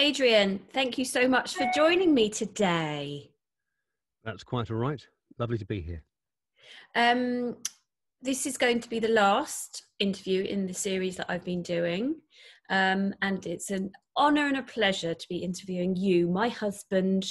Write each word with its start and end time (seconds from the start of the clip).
Adrian, 0.00 0.58
thank 0.72 0.96
you 0.96 1.04
so 1.04 1.28
much 1.28 1.54
for 1.54 1.70
joining 1.74 2.14
me 2.14 2.30
today. 2.30 3.30
That's 4.24 4.42
quite 4.42 4.70
all 4.70 4.78
right. 4.78 5.06
Lovely 5.38 5.58
to 5.58 5.66
be 5.66 5.82
here. 5.82 6.02
Um, 6.94 7.58
this 8.22 8.46
is 8.46 8.56
going 8.56 8.80
to 8.80 8.88
be 8.88 8.98
the 8.98 9.08
last 9.08 9.82
interview 9.98 10.44
in 10.44 10.66
the 10.66 10.72
series 10.72 11.16
that 11.16 11.26
I've 11.28 11.44
been 11.44 11.62
doing. 11.62 12.16
Um, 12.70 13.12
and 13.20 13.44
it's 13.44 13.70
an 13.70 13.92
honour 14.16 14.46
and 14.46 14.56
a 14.56 14.62
pleasure 14.62 15.12
to 15.12 15.28
be 15.28 15.36
interviewing 15.36 15.94
you, 15.94 16.28
my 16.28 16.48
husband, 16.48 17.30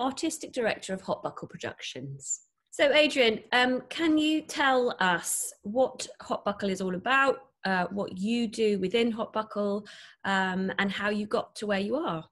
artistic 0.00 0.54
director 0.54 0.94
of 0.94 1.02
Hot 1.02 1.22
Buckle 1.22 1.46
Productions. 1.46 2.40
So, 2.70 2.90
Adrian, 2.90 3.40
um, 3.52 3.82
can 3.90 4.16
you 4.16 4.40
tell 4.40 4.96
us 5.00 5.52
what 5.60 6.08
Hot 6.22 6.42
Buckle 6.42 6.70
is 6.70 6.80
all 6.80 6.94
about, 6.94 7.47
uh, 7.64 7.86
what 7.90 8.16
you 8.18 8.46
do 8.46 8.78
within 8.78 9.10
Hot 9.10 9.32
Buckle, 9.32 9.86
um, 10.24 10.72
and 10.78 10.90
how 10.90 11.10
you 11.10 11.26
got 11.26 11.54
to 11.56 11.66
where 11.66 11.80
you 11.80 11.96
are? 11.96 12.24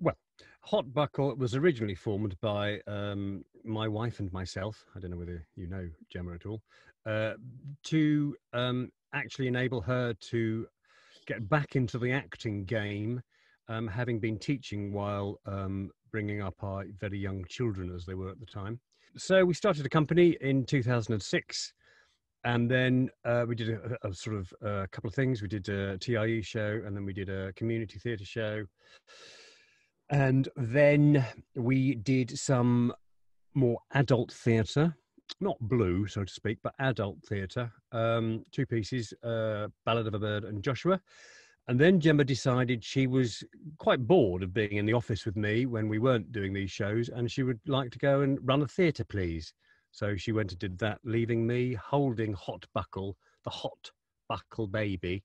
Well, 0.00 0.16
Hot 0.62 0.92
Buckle 0.92 1.34
was 1.36 1.54
originally 1.54 1.94
formed 1.94 2.38
by 2.40 2.80
um, 2.86 3.44
my 3.64 3.88
wife 3.88 4.20
and 4.20 4.32
myself. 4.32 4.84
I 4.94 5.00
don't 5.00 5.10
know 5.10 5.18
whether 5.18 5.46
you 5.56 5.66
know 5.66 5.88
Gemma 6.10 6.34
at 6.34 6.46
all. 6.46 6.62
Uh, 7.04 7.34
to 7.84 8.34
um, 8.52 8.90
actually 9.14 9.46
enable 9.46 9.80
her 9.80 10.12
to 10.14 10.66
get 11.26 11.48
back 11.48 11.76
into 11.76 11.98
the 11.98 12.12
acting 12.12 12.64
game, 12.64 13.22
um, 13.68 13.86
having 13.86 14.18
been 14.18 14.38
teaching 14.38 14.92
while 14.92 15.40
um, 15.46 15.90
bringing 16.10 16.40
up 16.40 16.54
our 16.62 16.84
very 16.98 17.18
young 17.18 17.44
children 17.48 17.94
as 17.94 18.06
they 18.06 18.14
were 18.14 18.30
at 18.30 18.40
the 18.40 18.46
time. 18.46 18.80
So 19.16 19.44
we 19.44 19.54
started 19.54 19.86
a 19.86 19.88
company 19.88 20.36
in 20.40 20.64
2006. 20.64 21.72
And 22.46 22.70
then 22.70 23.10
uh, 23.24 23.44
we 23.48 23.56
did 23.56 23.70
a, 23.70 24.06
a 24.06 24.14
sort 24.14 24.36
of 24.36 24.54
a 24.62 24.68
uh, 24.68 24.86
couple 24.92 25.08
of 25.08 25.14
things. 25.14 25.42
We 25.42 25.48
did 25.48 25.68
a 25.68 25.98
TIE 25.98 26.40
show, 26.42 26.80
and 26.86 26.96
then 26.96 27.04
we 27.04 27.12
did 27.12 27.28
a 27.28 27.52
community 27.54 27.98
theatre 27.98 28.24
show. 28.24 28.64
And 30.10 30.48
then 30.54 31.26
we 31.56 31.96
did 31.96 32.38
some 32.38 32.92
more 33.54 33.80
adult 33.94 34.30
theatre, 34.30 34.94
not 35.40 35.56
blue, 35.58 36.06
so 36.06 36.22
to 36.22 36.32
speak, 36.32 36.58
but 36.62 36.72
adult 36.78 37.20
theatre. 37.24 37.72
Um, 37.90 38.44
two 38.52 38.64
pieces, 38.64 39.12
uh, 39.24 39.66
Ballad 39.84 40.06
of 40.06 40.14
a 40.14 40.20
Bird 40.20 40.44
and 40.44 40.62
Joshua. 40.62 41.00
And 41.66 41.80
then 41.80 41.98
Gemma 41.98 42.22
decided 42.22 42.84
she 42.84 43.08
was 43.08 43.42
quite 43.78 44.06
bored 44.06 44.44
of 44.44 44.54
being 44.54 44.76
in 44.76 44.86
the 44.86 44.92
office 44.92 45.26
with 45.26 45.34
me 45.34 45.66
when 45.66 45.88
we 45.88 45.98
weren't 45.98 46.30
doing 46.30 46.52
these 46.52 46.70
shows, 46.70 47.08
and 47.08 47.28
she 47.28 47.42
would 47.42 47.58
like 47.66 47.90
to 47.90 47.98
go 47.98 48.20
and 48.20 48.38
run 48.44 48.62
a 48.62 48.68
theatre, 48.68 49.02
please. 49.02 49.52
So 49.96 50.14
she 50.14 50.30
went 50.30 50.52
and 50.52 50.58
did 50.58 50.76
that, 50.80 50.98
leaving 51.04 51.46
me 51.46 51.72
holding 51.72 52.34
Hot 52.34 52.66
Buckle, 52.74 53.16
the 53.44 53.50
Hot 53.50 53.90
Buckle 54.28 54.66
baby, 54.66 55.24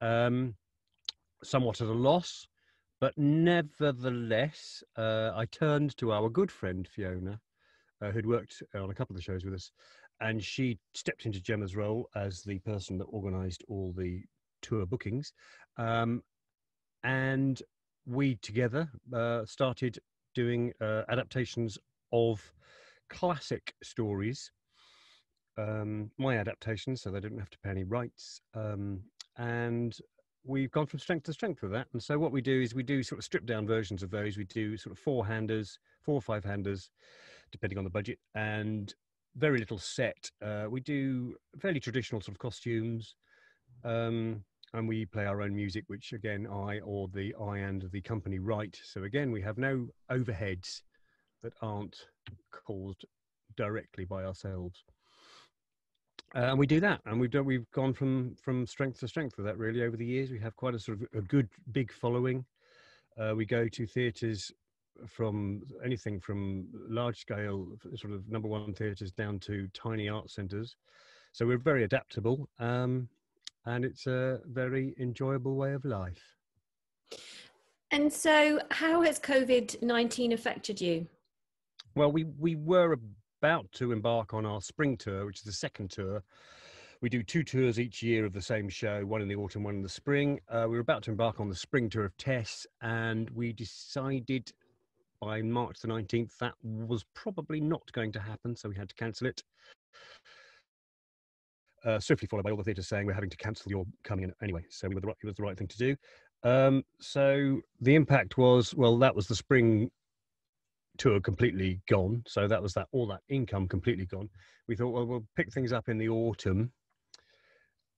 um, 0.00 0.54
somewhat 1.44 1.82
at 1.82 1.88
a 1.88 1.92
loss. 1.92 2.46
But 3.02 3.12
nevertheless, 3.18 4.82
uh, 4.96 5.32
I 5.34 5.44
turned 5.52 5.94
to 5.98 6.12
our 6.12 6.30
good 6.30 6.50
friend 6.50 6.88
Fiona, 6.88 7.38
uh, 8.00 8.10
who'd 8.10 8.24
worked 8.24 8.62
on 8.74 8.88
a 8.88 8.94
couple 8.94 9.12
of 9.12 9.18
the 9.18 9.22
shows 9.22 9.44
with 9.44 9.52
us, 9.52 9.72
and 10.22 10.42
she 10.42 10.78
stepped 10.94 11.26
into 11.26 11.42
Gemma's 11.42 11.76
role 11.76 12.08
as 12.16 12.42
the 12.42 12.60
person 12.60 12.96
that 12.96 13.08
organised 13.08 13.62
all 13.68 13.92
the 13.92 14.22
tour 14.62 14.86
bookings. 14.86 15.34
Um, 15.76 16.22
and 17.04 17.62
we 18.06 18.36
together 18.36 18.90
uh, 19.12 19.44
started 19.44 19.98
doing 20.34 20.72
uh, 20.80 21.02
adaptations 21.10 21.76
of 22.10 22.40
classic 23.08 23.74
stories. 23.82 24.50
Um, 25.56 26.10
my 26.18 26.36
adaptations, 26.36 27.02
so 27.02 27.10
they 27.10 27.20
didn't 27.20 27.38
have 27.40 27.50
to 27.50 27.58
pay 27.64 27.70
any 27.70 27.84
rights. 27.84 28.40
Um, 28.54 29.00
and 29.36 29.96
we've 30.44 30.70
gone 30.70 30.86
from 30.86 31.00
strength 31.00 31.24
to 31.24 31.32
strength 31.32 31.62
with 31.62 31.72
that. 31.72 31.88
And 31.92 32.02
so 32.02 32.18
what 32.18 32.32
we 32.32 32.40
do 32.40 32.62
is 32.62 32.74
we 32.74 32.82
do 32.82 33.02
sort 33.02 33.18
of 33.18 33.24
stripped 33.24 33.46
down 33.46 33.66
versions 33.66 34.02
of 34.02 34.10
those. 34.10 34.36
We 34.36 34.44
do 34.44 34.76
sort 34.76 34.92
of 34.92 34.98
four 34.98 35.26
handers, 35.26 35.78
four 36.02 36.14
or 36.14 36.22
five 36.22 36.44
handers, 36.44 36.90
depending 37.50 37.78
on 37.78 37.84
the 37.84 37.90
budget, 37.90 38.18
and 38.34 38.94
very 39.36 39.58
little 39.58 39.78
set. 39.78 40.30
Uh, 40.40 40.66
we 40.70 40.80
do 40.80 41.34
fairly 41.58 41.80
traditional 41.80 42.20
sort 42.20 42.34
of 42.34 42.38
costumes. 42.38 43.16
Um, 43.84 44.44
and 44.74 44.86
we 44.86 45.06
play 45.06 45.24
our 45.24 45.40
own 45.40 45.54
music, 45.54 45.84
which 45.86 46.12
again, 46.12 46.46
I 46.46 46.80
or 46.80 47.08
the 47.08 47.34
I 47.40 47.58
and 47.58 47.88
the 47.90 48.02
company 48.02 48.38
write. 48.38 48.78
So 48.84 49.04
again, 49.04 49.30
we 49.30 49.40
have 49.42 49.58
no 49.58 49.88
overheads 50.10 50.82
that 51.42 51.52
aren't 51.62 51.96
caused 52.50 53.04
directly 53.56 54.04
by 54.04 54.24
ourselves. 54.24 54.84
Uh, 56.34 56.50
and 56.50 56.58
we 56.58 56.66
do 56.66 56.80
that, 56.80 57.00
and 57.06 57.18
we've 57.18 57.30
done. 57.30 57.46
We've 57.46 57.70
gone 57.70 57.94
from 57.94 58.36
from 58.42 58.66
strength 58.66 59.00
to 59.00 59.08
strength 59.08 59.38
with 59.38 59.46
that. 59.46 59.56
Really, 59.56 59.82
over 59.82 59.96
the 59.96 60.04
years, 60.04 60.30
we 60.30 60.38
have 60.40 60.54
quite 60.56 60.74
a 60.74 60.78
sort 60.78 61.00
of 61.00 61.08
a 61.18 61.22
good 61.22 61.48
big 61.72 61.90
following. 61.90 62.44
Uh, 63.18 63.34
we 63.34 63.46
go 63.46 63.66
to 63.66 63.86
theatres 63.86 64.52
from 65.06 65.62
anything 65.82 66.20
from 66.20 66.66
large 66.88 67.18
scale 67.18 67.68
sort 67.94 68.12
of 68.12 68.28
number 68.28 68.48
one 68.48 68.74
theatres 68.74 69.12
down 69.12 69.38
to 69.38 69.68
tiny 69.72 70.08
art 70.08 70.30
centres. 70.30 70.76
So 71.32 71.46
we're 71.46 71.56
very 71.56 71.84
adaptable. 71.84 72.48
Um, 72.58 73.08
and 73.66 73.84
it's 73.84 74.06
a 74.06 74.40
very 74.46 74.94
enjoyable 74.98 75.54
way 75.54 75.72
of 75.72 75.84
life. 75.84 76.36
And 77.90 78.12
so, 78.12 78.60
how 78.70 79.02
has 79.02 79.18
COVID 79.18 79.82
19 79.82 80.32
affected 80.32 80.80
you? 80.80 81.06
Well, 81.98 82.12
we, 82.12 82.26
we 82.38 82.54
were 82.54 82.96
about 83.42 83.72
to 83.72 83.90
embark 83.90 84.32
on 84.32 84.46
our 84.46 84.60
spring 84.60 84.96
tour, 84.96 85.26
which 85.26 85.38
is 85.38 85.42
the 85.42 85.50
second 85.50 85.90
tour. 85.90 86.22
We 87.00 87.08
do 87.08 87.24
two 87.24 87.42
tours 87.42 87.80
each 87.80 88.04
year 88.04 88.24
of 88.24 88.32
the 88.32 88.40
same 88.40 88.68
show, 88.68 89.04
one 89.04 89.20
in 89.20 89.26
the 89.26 89.34
autumn, 89.34 89.64
one 89.64 89.74
in 89.74 89.82
the 89.82 89.88
spring. 89.88 90.38
Uh, 90.48 90.66
we 90.68 90.76
were 90.76 90.80
about 90.80 91.02
to 91.02 91.10
embark 91.10 91.40
on 91.40 91.48
the 91.48 91.56
spring 91.56 91.90
tour 91.90 92.04
of 92.04 92.16
Tess, 92.16 92.68
and 92.82 93.28
we 93.30 93.52
decided 93.52 94.52
by 95.20 95.42
March 95.42 95.80
the 95.80 95.88
19th 95.88 96.38
that 96.38 96.54
was 96.62 97.04
probably 97.16 97.60
not 97.60 97.82
going 97.90 98.12
to 98.12 98.20
happen, 98.20 98.54
so 98.54 98.68
we 98.68 98.76
had 98.76 98.90
to 98.90 98.94
cancel 98.94 99.26
it 99.26 99.42
uh, 101.84 101.98
swiftly 101.98 102.28
followed 102.28 102.44
by 102.44 102.50
all 102.50 102.56
the 102.56 102.62
theatres 102.62 102.86
saying 102.86 103.06
we're 103.06 103.12
having 103.12 103.30
to 103.30 103.36
cancel 103.36 103.70
your 103.70 103.84
coming 104.04 104.22
in 104.22 104.32
anyway. 104.40 104.62
So 104.70 104.88
we 104.88 104.94
were 104.94 105.00
the 105.00 105.08
right, 105.08 105.16
it 105.20 105.26
was 105.26 105.34
the 105.34 105.42
right 105.42 105.58
thing 105.58 105.66
to 105.66 105.78
do. 105.78 105.96
Um, 106.44 106.84
so 107.00 107.60
the 107.80 107.96
impact 107.96 108.38
was 108.38 108.72
well, 108.72 108.96
that 108.98 109.16
was 109.16 109.26
the 109.26 109.34
spring 109.34 109.90
tour 110.98 111.20
completely 111.20 111.80
gone. 111.88 112.22
So 112.26 112.46
that 112.46 112.62
was 112.62 112.74
that 112.74 112.88
all 112.92 113.06
that 113.08 113.20
income 113.28 113.68
completely 113.68 114.06
gone. 114.06 114.28
We 114.66 114.76
thought, 114.76 114.90
well, 114.90 115.06
we'll 115.06 115.26
pick 115.36 115.52
things 115.52 115.72
up 115.72 115.88
in 115.88 115.98
the 115.98 116.08
autumn, 116.08 116.72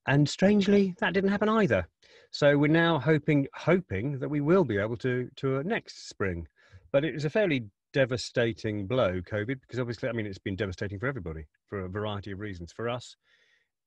and 0.07 0.29
strangely, 0.29 0.95
that 1.01 1.13
didn't 1.13 1.31
happen 1.31 1.49
either. 1.49 1.87
So 2.31 2.57
we're 2.57 2.69
now 2.69 2.99
hoping 2.99 3.49
hoping 3.55 4.19
that 4.19 4.29
we 4.29 4.41
will 4.41 4.65
be 4.65 4.79
able 4.79 4.97
to 4.99 5.29
to 5.37 5.63
next 5.65 6.09
spring, 6.09 6.47
but 6.93 7.05
it 7.05 7.13
was 7.15 7.25
a 7.25 7.31
fairly 7.31 7.67
devastating 7.93 8.87
blow, 8.87 9.21
COVID, 9.21 9.61
because 9.61 9.81
obviously, 9.81 10.09
I 10.09 10.13
mean, 10.13 10.27
it's 10.27 10.39
been 10.39 10.57
devastating 10.57 10.99
for 10.99 11.07
everybody 11.07 11.47
for 11.69 11.81
a 11.81 11.89
variety 11.89 12.31
of 12.31 12.39
reasons. 12.39 12.73
For 12.73 12.89
us, 12.89 13.17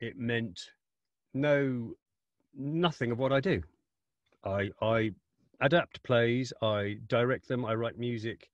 it 0.01 0.17
meant 0.17 0.59
no 1.33 1.93
nothing 2.53 3.11
of 3.11 3.17
what 3.19 3.31
I 3.31 3.39
do. 3.39 3.61
I 4.43 4.69
I 4.81 5.11
adapt 5.61 6.03
plays, 6.03 6.51
I 6.61 6.97
direct 7.07 7.47
them, 7.47 7.65
I 7.65 7.75
write 7.75 7.97
music, 7.97 8.49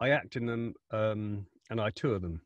I 0.00 0.10
act 0.10 0.36
in 0.36 0.46
them, 0.46 0.74
um, 0.90 1.46
and 1.68 1.80
I 1.80 1.90
tour 1.90 2.18
them. 2.18 2.40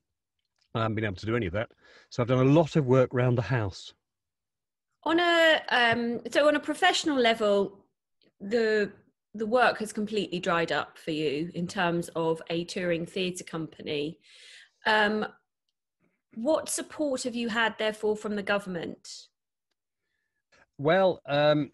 I 0.75 0.83
haven't 0.83 0.97
been 0.97 1.05
able 1.05 1.17
to 1.17 1.27
do 1.27 1.37
any 1.37 1.47
of 1.47 1.53
that, 1.53 1.71
so 2.11 2.23
I've 2.23 2.29
done 2.29 2.45
a 2.45 2.51
lot 2.51 2.75
of 2.75 2.87
work 2.87 3.15
around 3.15 3.37
the 3.37 3.43
house. 3.43 3.95
On 5.05 5.21
a 5.21 5.61
um, 5.69 6.21
so 6.31 6.49
on 6.49 6.57
a 6.57 6.61
professional 6.61 7.17
level, 7.17 7.85
the 8.41 8.91
the 9.35 9.47
work 9.47 9.79
has 9.79 9.93
completely 9.93 10.41
dried 10.41 10.73
up 10.73 10.99
for 10.99 11.11
you 11.13 11.51
in 11.55 11.67
terms 11.67 12.09
of 12.17 12.43
a 12.51 12.65
touring 12.65 13.07
theatre 13.07 13.45
company. 13.45 14.19
Um, 14.87 15.27
what 16.35 16.69
support 16.69 17.23
have 17.23 17.35
you 17.35 17.49
had, 17.49 17.77
therefore, 17.79 18.17
from 18.17 18.35
the 18.35 18.43
government? 18.43 19.29
Well, 20.79 21.21
um, 21.27 21.71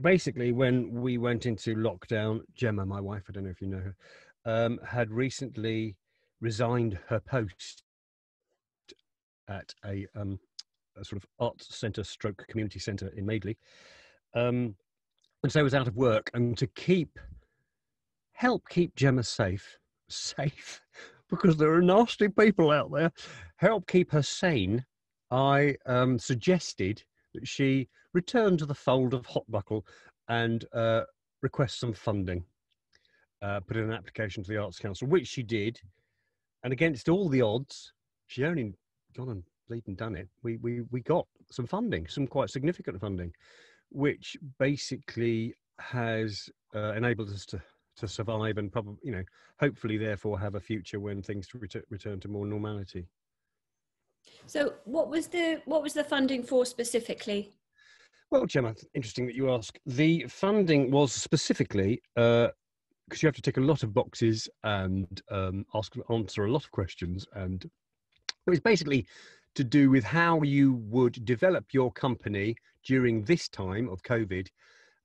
basically, 0.00 0.52
when 0.52 0.92
we 0.92 1.18
went 1.18 1.46
into 1.46 1.74
lockdown, 1.74 2.40
Gemma, 2.54 2.86
my 2.86 3.00
wife, 3.00 3.24
I 3.28 3.32
don't 3.32 3.44
know 3.44 3.50
if 3.50 3.60
you 3.60 3.68
know 3.68 3.78
her, 3.78 3.96
um, 4.44 4.78
had 4.86 5.10
recently 5.10 5.96
resigned 6.40 6.98
her 7.08 7.20
post 7.20 7.82
at 9.48 9.74
a, 9.84 10.06
um, 10.16 10.38
a 11.00 11.04
sort 11.04 11.22
of 11.22 11.28
arts 11.38 11.74
centre 11.74 12.04
stroke 12.04 12.46
community 12.48 12.78
centre 12.78 13.12
in 13.16 13.26
Madeley. 13.26 13.56
Um, 14.34 14.76
and 15.42 15.50
so 15.50 15.62
was 15.62 15.74
out 15.74 15.88
of 15.88 15.96
work. 15.96 16.30
And 16.34 16.56
to 16.58 16.66
keep, 16.68 17.18
help 18.32 18.68
keep 18.68 18.94
Gemma 18.94 19.22
safe, 19.22 19.78
safe, 20.08 20.80
because 21.28 21.56
there 21.56 21.72
are 21.72 21.82
nasty 21.82 22.28
people 22.28 22.70
out 22.70 22.90
there, 22.92 23.12
help 23.56 23.86
keep 23.86 24.10
her 24.12 24.22
sane, 24.22 24.84
I 25.30 25.76
um, 25.86 26.18
suggested 26.18 27.02
that 27.34 27.46
she 27.46 27.88
return 28.12 28.56
to 28.56 28.66
the 28.66 28.74
fold 28.74 29.14
of 29.14 29.26
Hot 29.26 29.44
Buckle 29.48 29.86
and 30.28 30.64
uh, 30.72 31.02
request 31.42 31.78
some 31.78 31.92
funding. 31.92 32.44
Uh, 33.42 33.60
put 33.60 33.76
in 33.76 33.84
an 33.84 33.92
application 33.92 34.42
to 34.42 34.50
the 34.50 34.58
Arts 34.58 34.78
Council, 34.78 35.08
which 35.08 35.26
she 35.26 35.42
did. 35.42 35.80
And 36.62 36.72
against 36.72 37.08
all 37.08 37.28
the 37.28 37.40
odds, 37.40 37.92
she 38.26 38.44
only 38.44 38.74
gone 39.16 39.30
and 39.30 39.42
bleeding 39.68 39.94
done 39.94 40.14
it. 40.14 40.28
We, 40.42 40.58
we, 40.58 40.82
we 40.90 41.00
got 41.00 41.26
some 41.50 41.66
funding, 41.66 42.06
some 42.06 42.26
quite 42.26 42.50
significant 42.50 43.00
funding, 43.00 43.32
which 43.88 44.36
basically 44.58 45.54
has 45.78 46.50
uh, 46.74 46.92
enabled 46.92 47.30
us 47.30 47.46
to 47.46 47.62
to 47.96 48.08
survive 48.08 48.56
and 48.56 48.72
probably 48.72 48.96
you 49.02 49.12
know 49.12 49.22
hopefully 49.58 49.98
therefore 49.98 50.38
have 50.38 50.54
a 50.54 50.60
future 50.60 50.98
when 50.98 51.22
things 51.22 51.48
return, 51.54 51.82
return 51.90 52.18
to 52.18 52.28
more 52.28 52.46
normality 52.46 53.06
so 54.46 54.72
what 54.84 55.10
was 55.10 55.26
the 55.26 55.60
what 55.66 55.82
was 55.82 55.92
the 55.92 56.04
funding 56.04 56.42
for 56.42 56.64
specifically 56.64 57.50
well 58.30 58.46
gemma 58.46 58.74
interesting 58.94 59.26
that 59.26 59.34
you 59.34 59.52
ask 59.52 59.78
the 59.84 60.24
funding 60.28 60.90
was 60.90 61.12
specifically 61.12 62.00
uh, 62.16 62.48
because 63.10 63.24
you 63.24 63.26
have 63.26 63.34
to 63.34 63.42
tick 63.42 63.56
a 63.56 63.60
lot 63.60 63.82
of 63.82 63.92
boxes 63.92 64.48
and 64.62 65.20
um, 65.30 65.66
ask 65.74 65.94
answer 66.10 66.44
a 66.44 66.50
lot 66.52 66.64
of 66.64 66.70
questions 66.70 67.26
and 67.34 67.64
it 67.64 68.50
was 68.50 68.60
basically 68.60 69.04
to 69.56 69.64
do 69.64 69.90
with 69.90 70.04
how 70.04 70.40
you 70.42 70.74
would 70.88 71.24
develop 71.24 71.66
your 71.72 71.90
company 71.90 72.54
during 72.84 73.22
this 73.24 73.48
time 73.48 73.88
of 73.88 74.00
covid 74.04 74.46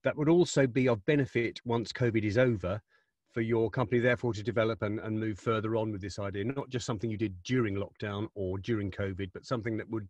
that 0.03 0.15
would 0.15 0.29
also 0.29 0.67
be 0.67 0.87
of 0.87 1.03
benefit 1.05 1.59
once 1.65 1.91
covid 1.91 2.23
is 2.23 2.37
over 2.37 2.79
for 3.31 3.41
your 3.41 3.71
company 3.71 3.99
therefore 3.99 4.33
to 4.33 4.43
develop 4.43 4.83
and, 4.83 4.99
and 4.99 5.19
move 5.19 5.37
further 5.37 5.75
on 5.75 5.91
with 5.91 5.99
this 5.99 6.19
idea. 6.19 6.45
Not 6.45 6.69
just 6.69 6.85
something 6.85 7.11
you 7.11 7.17
did 7.17 7.35
during 7.43 7.75
lockdown 7.75 8.29
or 8.33 8.57
during 8.59 8.89
covid 8.89 9.29
but 9.33 9.45
something 9.45 9.75
that 9.75 9.89
would 9.89 10.07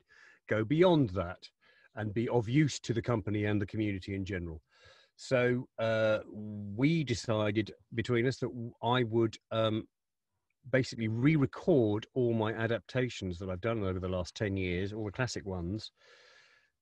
go 0.47 0.63
beyond 0.63 1.09
that 1.11 1.49
and 1.95 2.13
be 2.13 2.29
of 2.29 2.47
use 2.47 2.79
to 2.81 2.93
the 2.93 3.01
company 3.01 3.45
and 3.45 3.59
the 3.59 3.65
community 3.65 4.13
in 4.13 4.25
general 4.25 4.61
so 5.15 5.67
uh, 5.79 6.19
we 6.31 7.03
decided 7.03 7.71
between 7.93 8.27
us 8.27 8.37
that 8.37 8.71
I 8.83 9.03
would 9.03 9.37
um, 9.51 9.87
basically 10.71 11.07
re-record 11.07 12.05
all 12.13 12.33
my 12.33 12.53
adaptations 12.53 13.39
that 13.39 13.49
I've 13.49 13.61
done 13.61 13.83
over 13.83 13.99
the 13.99 14.09
last 14.09 14.35
ten 14.35 14.57
years, 14.57 14.93
all 14.93 15.05
the 15.05 15.11
classic 15.11 15.45
ones, 15.45 15.91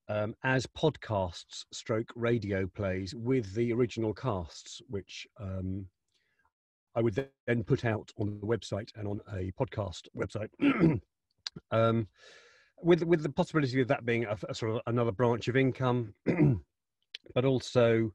um, 0.10 0.36
as 0.44 0.66
podcasts, 0.68 1.66
stroke 1.72 2.12
radio 2.16 2.68
plays 2.68 3.14
with 3.16 3.54
the 3.54 3.72
original 3.72 4.14
casts, 4.14 4.82
which 4.88 5.28
um, 5.40 5.88
I 6.96 7.02
would 7.02 7.28
then 7.48 7.64
put 7.64 7.86
out 7.86 8.12
on 8.20 8.40
the 8.40 8.48
website 8.48 8.90
and 8.96 9.08
on 9.08 9.22
a 9.34 9.52
podcast 9.60 10.08
website. 10.16 10.50
um, 11.72 12.08
with 12.82 13.04
with 13.04 13.24
the 13.24 13.30
possibility 13.30 13.80
of 13.82 13.88
that 13.88 14.06
being 14.06 14.26
a, 14.26 14.38
a, 14.50 14.54
sort 14.54 14.76
of 14.76 14.82
another 14.88 15.12
branch 15.12 15.48
of 15.48 15.56
income, 15.56 16.14
but 17.34 17.46
also 17.46 18.12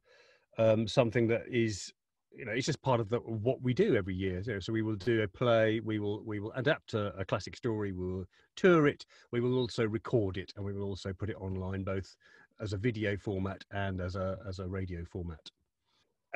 um, 0.58 0.86
something 0.86 1.26
that 1.28 1.42
is 1.50 1.92
you 2.30 2.44
know 2.44 2.52
it's 2.52 2.66
just 2.66 2.82
part 2.82 3.00
of 3.00 3.08
the, 3.08 3.18
what 3.18 3.60
we 3.62 3.72
do 3.72 3.96
every 3.96 4.14
year 4.14 4.42
so, 4.42 4.60
so 4.60 4.72
we 4.72 4.82
will 4.82 4.96
do 4.96 5.22
a 5.22 5.28
play 5.28 5.80
we 5.80 5.98
will 5.98 6.22
we 6.24 6.40
will 6.40 6.52
adapt 6.52 6.94
a, 6.94 7.14
a, 7.16 7.24
classic 7.24 7.56
story 7.56 7.92
we 7.92 8.06
will 8.06 8.24
tour 8.54 8.86
it 8.86 9.06
we 9.32 9.40
will 9.40 9.56
also 9.58 9.86
record 9.86 10.36
it 10.36 10.52
and 10.56 10.64
we 10.64 10.72
will 10.72 10.84
also 10.84 11.12
put 11.12 11.30
it 11.30 11.36
online 11.40 11.82
both 11.82 12.16
as 12.60 12.72
a 12.72 12.76
video 12.76 13.16
format 13.16 13.64
and 13.72 14.00
as 14.00 14.16
a 14.16 14.38
as 14.46 14.58
a 14.58 14.66
radio 14.66 15.04
format. 15.04 15.50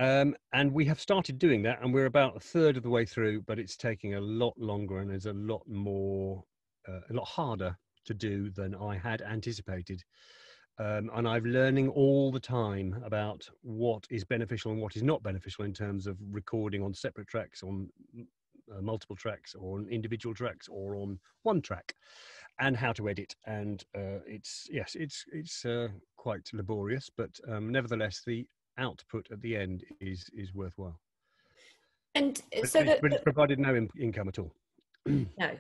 Um, 0.01 0.35
and 0.55 0.73
we 0.73 0.87
have 0.87 0.99
started 0.99 1.39
doing 1.39 1.63
that 1.65 1.83
and 1.83 1.93
we're 1.93 2.07
about 2.07 2.37
a 2.37 2.41
third 2.41 2.79
of 2.79 2.83
the 2.83 2.89
way 2.89 3.05
through 3.05 3.43
but 3.43 3.59
it's 3.59 3.77
taking 3.77 4.15
a 4.15 4.21
lot 4.21 4.55
longer 4.57 5.01
and 5.01 5.13
is 5.13 5.27
a 5.27 5.35
lot 5.35 5.63
more 5.69 6.43
uh, 6.89 7.01
a 7.11 7.13
lot 7.13 7.27
harder 7.27 7.77
to 8.07 8.15
do 8.15 8.49
than 8.51 8.75
i 8.75 8.97
had 8.97 9.21
anticipated 9.21 10.03
um, 10.79 11.11
and 11.15 11.29
I'm 11.29 11.45
learning 11.45 11.91
all 11.91 12.33
the 12.33 12.41
time 12.41 13.01
about 13.05 13.49
what 13.63 14.07
is 14.11 14.25
beneficial 14.25 14.73
and 14.73 14.81
what 14.81 14.97
is 14.97 15.03
not 15.03 15.23
beneficial 15.23 15.65
in 15.65 15.73
terms 15.73 16.07
of 16.07 16.17
recording 16.31 16.83
on 16.83 16.95
separate 16.95 17.29
tracks, 17.29 17.63
on 17.63 17.89
uh, 18.17 18.81
multiple 18.81 19.17
tracks, 19.17 19.55
or 19.55 19.79
on 19.79 19.89
individual 19.89 20.35
tracks, 20.35 20.69
or 20.69 20.97
on 20.97 21.19
one 21.43 21.61
track, 21.61 21.95
and 22.59 22.77
how 22.77 22.93
to 22.93 23.09
edit. 23.11 23.35
And 23.47 23.85
uh, 23.95 24.21
it's 24.27 24.67
yes, 24.71 24.95
it's 24.95 25.25
it's 25.33 25.65
uh, 25.65 25.89
quite 26.17 26.49
laborious, 26.55 27.11
but 27.15 27.39
um, 27.49 27.71
nevertheless, 27.71 28.23
the 28.27 28.47
output 28.79 29.29
at 29.31 29.43
the 29.43 29.57
end 29.57 29.85
is 30.01 30.31
is 30.35 30.55
worthwhile. 30.55 30.99
And 32.15 32.41
uh, 32.57 32.67
so, 32.67 32.85
but, 32.85 33.01
but 33.03 33.13
it's 33.13 33.23
provided 33.23 33.59
no 33.59 33.75
in- 33.75 33.91
income 33.99 34.29
at 34.29 34.39
all. 34.39 34.55
no. 35.07 35.51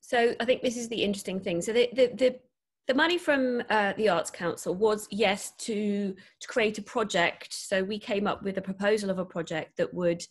So 0.00 0.34
I 0.40 0.44
think 0.44 0.62
this 0.62 0.76
is 0.76 0.88
the 0.88 1.02
interesting 1.02 1.40
thing. 1.40 1.62
So 1.62 1.72
the 1.72 1.88
the, 1.92 2.06
the 2.14 2.40
the 2.88 2.94
money 2.94 3.18
from 3.18 3.62
uh, 3.70 3.92
the 3.96 4.08
Arts 4.08 4.30
Council 4.30 4.74
was 4.74 5.06
yes 5.10 5.52
to 5.58 6.14
to 6.40 6.48
create 6.48 6.78
a 6.78 6.82
project. 6.82 7.52
So 7.52 7.82
we 7.82 7.98
came 7.98 8.26
up 8.26 8.42
with 8.42 8.58
a 8.58 8.62
proposal 8.62 9.10
of 9.10 9.18
a 9.18 9.24
project 9.24 9.76
that 9.76 9.94
would 9.94 10.22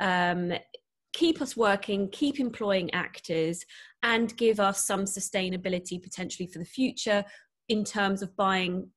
um, 0.00 0.52
keep 1.12 1.40
us 1.40 1.56
working, 1.56 2.08
keep 2.10 2.40
employing 2.40 2.92
actors, 2.92 3.64
and 4.02 4.36
give 4.36 4.60
us 4.60 4.86
some 4.86 5.04
sustainability 5.04 6.02
potentially 6.02 6.46
for 6.46 6.58
the 6.58 6.64
future 6.64 7.24
in 7.68 7.84
terms 7.84 8.22
of 8.22 8.34
buying 8.36 8.88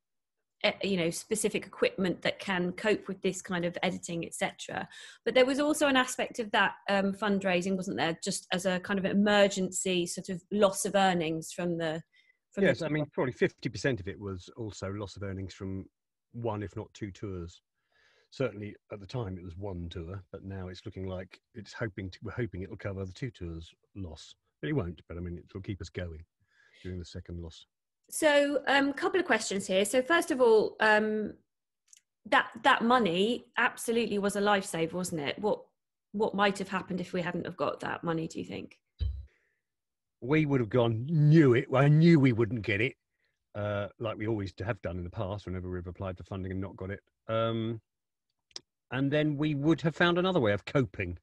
eh, 0.64 0.72
you 0.84 0.98
know 0.98 1.10
specific 1.10 1.66
equipment 1.66 2.22
that 2.22 2.40
can 2.40 2.72
cope 2.72 3.08
with 3.08 3.22
this 3.22 3.42
kind 3.42 3.66
of 3.66 3.78
editing 3.84 4.26
etc 4.26 4.88
but 5.26 5.36
there 5.36 5.46
was 5.46 5.60
also 5.60 5.88
an 5.88 5.98
aspect 5.98 6.40
of 6.40 6.50
that 6.52 6.74
um, 6.90 7.14
fundraising 7.14 7.76
wasn't 7.76 7.98
there 7.98 8.18
just 8.24 8.48
as 8.52 8.66
a 8.66 8.80
kind 8.80 8.98
of 8.98 9.06
emergency 9.06 10.06
sort 10.06 10.30
of 10.30 10.42
loss 10.52 10.86
of 10.86 10.96
earnings 10.96 11.52
from 11.52 11.78
the 11.78 12.02
yes, 12.62 12.82
I 12.82 12.88
mean 12.88 13.06
probably 13.14 13.34
fifty 13.34 13.70
percent 13.70 14.00
of 14.00 14.08
it 14.08 14.20
was 14.20 14.50
also 14.58 14.92
loss 14.92 15.16
of 15.16 15.24
earnings 15.24 15.54
from 15.54 15.86
one, 16.34 16.64
if 16.64 16.76
not 16.76 16.94
two 16.94 17.12
tours. 17.12 17.62
Certainly 18.32 18.76
at 18.92 19.00
the 19.00 19.06
time 19.06 19.38
it 19.38 19.44
was 19.44 19.56
one 19.56 19.90
tour, 19.90 20.24
but 20.32 20.44
now 20.44 20.68
it's 20.68 20.86
looking 20.86 21.08
like 21.08 21.40
it's 21.54 21.74
hoping 21.74 22.10
to, 22.10 22.20
we're 22.24 22.32
hoping 22.32 22.64
it'll 22.64 22.76
cover 22.76 23.06
the 23.06 23.14
two 23.14 23.30
tours 23.30 23.72
loss, 23.96 24.34
but 24.62 24.70
it 24.70 24.74
won't. 24.74 25.02
But 25.08 25.18
I 25.18 25.20
mean 25.20 25.38
it 25.38 25.46
will 25.54 25.62
keep 25.62 25.82
us 25.82 25.90
going 25.90 26.24
during 26.82 27.00
the 27.00 27.06
second 27.06 27.42
loss. 27.42 27.66
So, 28.10 28.62
a 28.68 28.78
um, 28.78 28.94
couple 28.94 29.20
of 29.20 29.26
questions 29.26 29.66
here. 29.66 29.86
So, 29.86 30.02
first 30.02 30.30
of 30.30 30.42
all, 30.42 30.76
um, 30.80 31.34
that 32.30 32.50
that 32.64 32.84
money 32.84 33.46
absolutely 33.58 34.20
was 34.20 34.36
a 34.36 34.42
lifesaver, 34.42 34.94
wasn't 34.94 35.22
it? 35.22 35.40
What 35.40 35.62
what 36.12 36.36
might 36.36 36.60
have 36.60 36.70
happened 36.70 37.02
if 37.02 37.14
we 37.14 37.22
hadn't 37.22 37.46
have 37.46 37.58
got 37.58 37.80
that 37.80 38.04
money? 38.04 38.28
Do 38.28 38.40
you 38.40 38.46
think? 38.46 38.78
We 40.24 40.46
would 40.46 40.62
have 40.62 40.70
gone, 40.70 41.06
knew 41.08 41.54
it. 41.54 41.70
Well, 41.70 41.84
I 41.84 41.90
knew 41.90 42.20
we 42.20 42.32
wouldn't 42.32 42.62
get 42.62 42.80
it, 42.82 42.96
uh, 43.56 43.88
like 44.00 44.18
we 44.18 44.28
always 44.28 44.54
have 44.66 44.82
done 44.82 44.98
in 44.98 45.04
the 45.04 45.10
past 45.10 45.46
whenever 45.46 45.70
we've 45.70 45.86
applied 45.86 46.18
for 46.18 46.24
funding 46.24 46.52
and 46.52 46.62
not 46.62 46.78
got 46.78 46.92
it. 46.92 47.02
Um, 47.28 47.82
and 48.92 49.12
then 49.12 49.38
we 49.38 49.54
would 49.54 49.82
have 49.82 49.96
found 49.96 50.18
another 50.18 50.40
way 50.40 50.54
of 50.54 50.66
coping. 50.66 51.18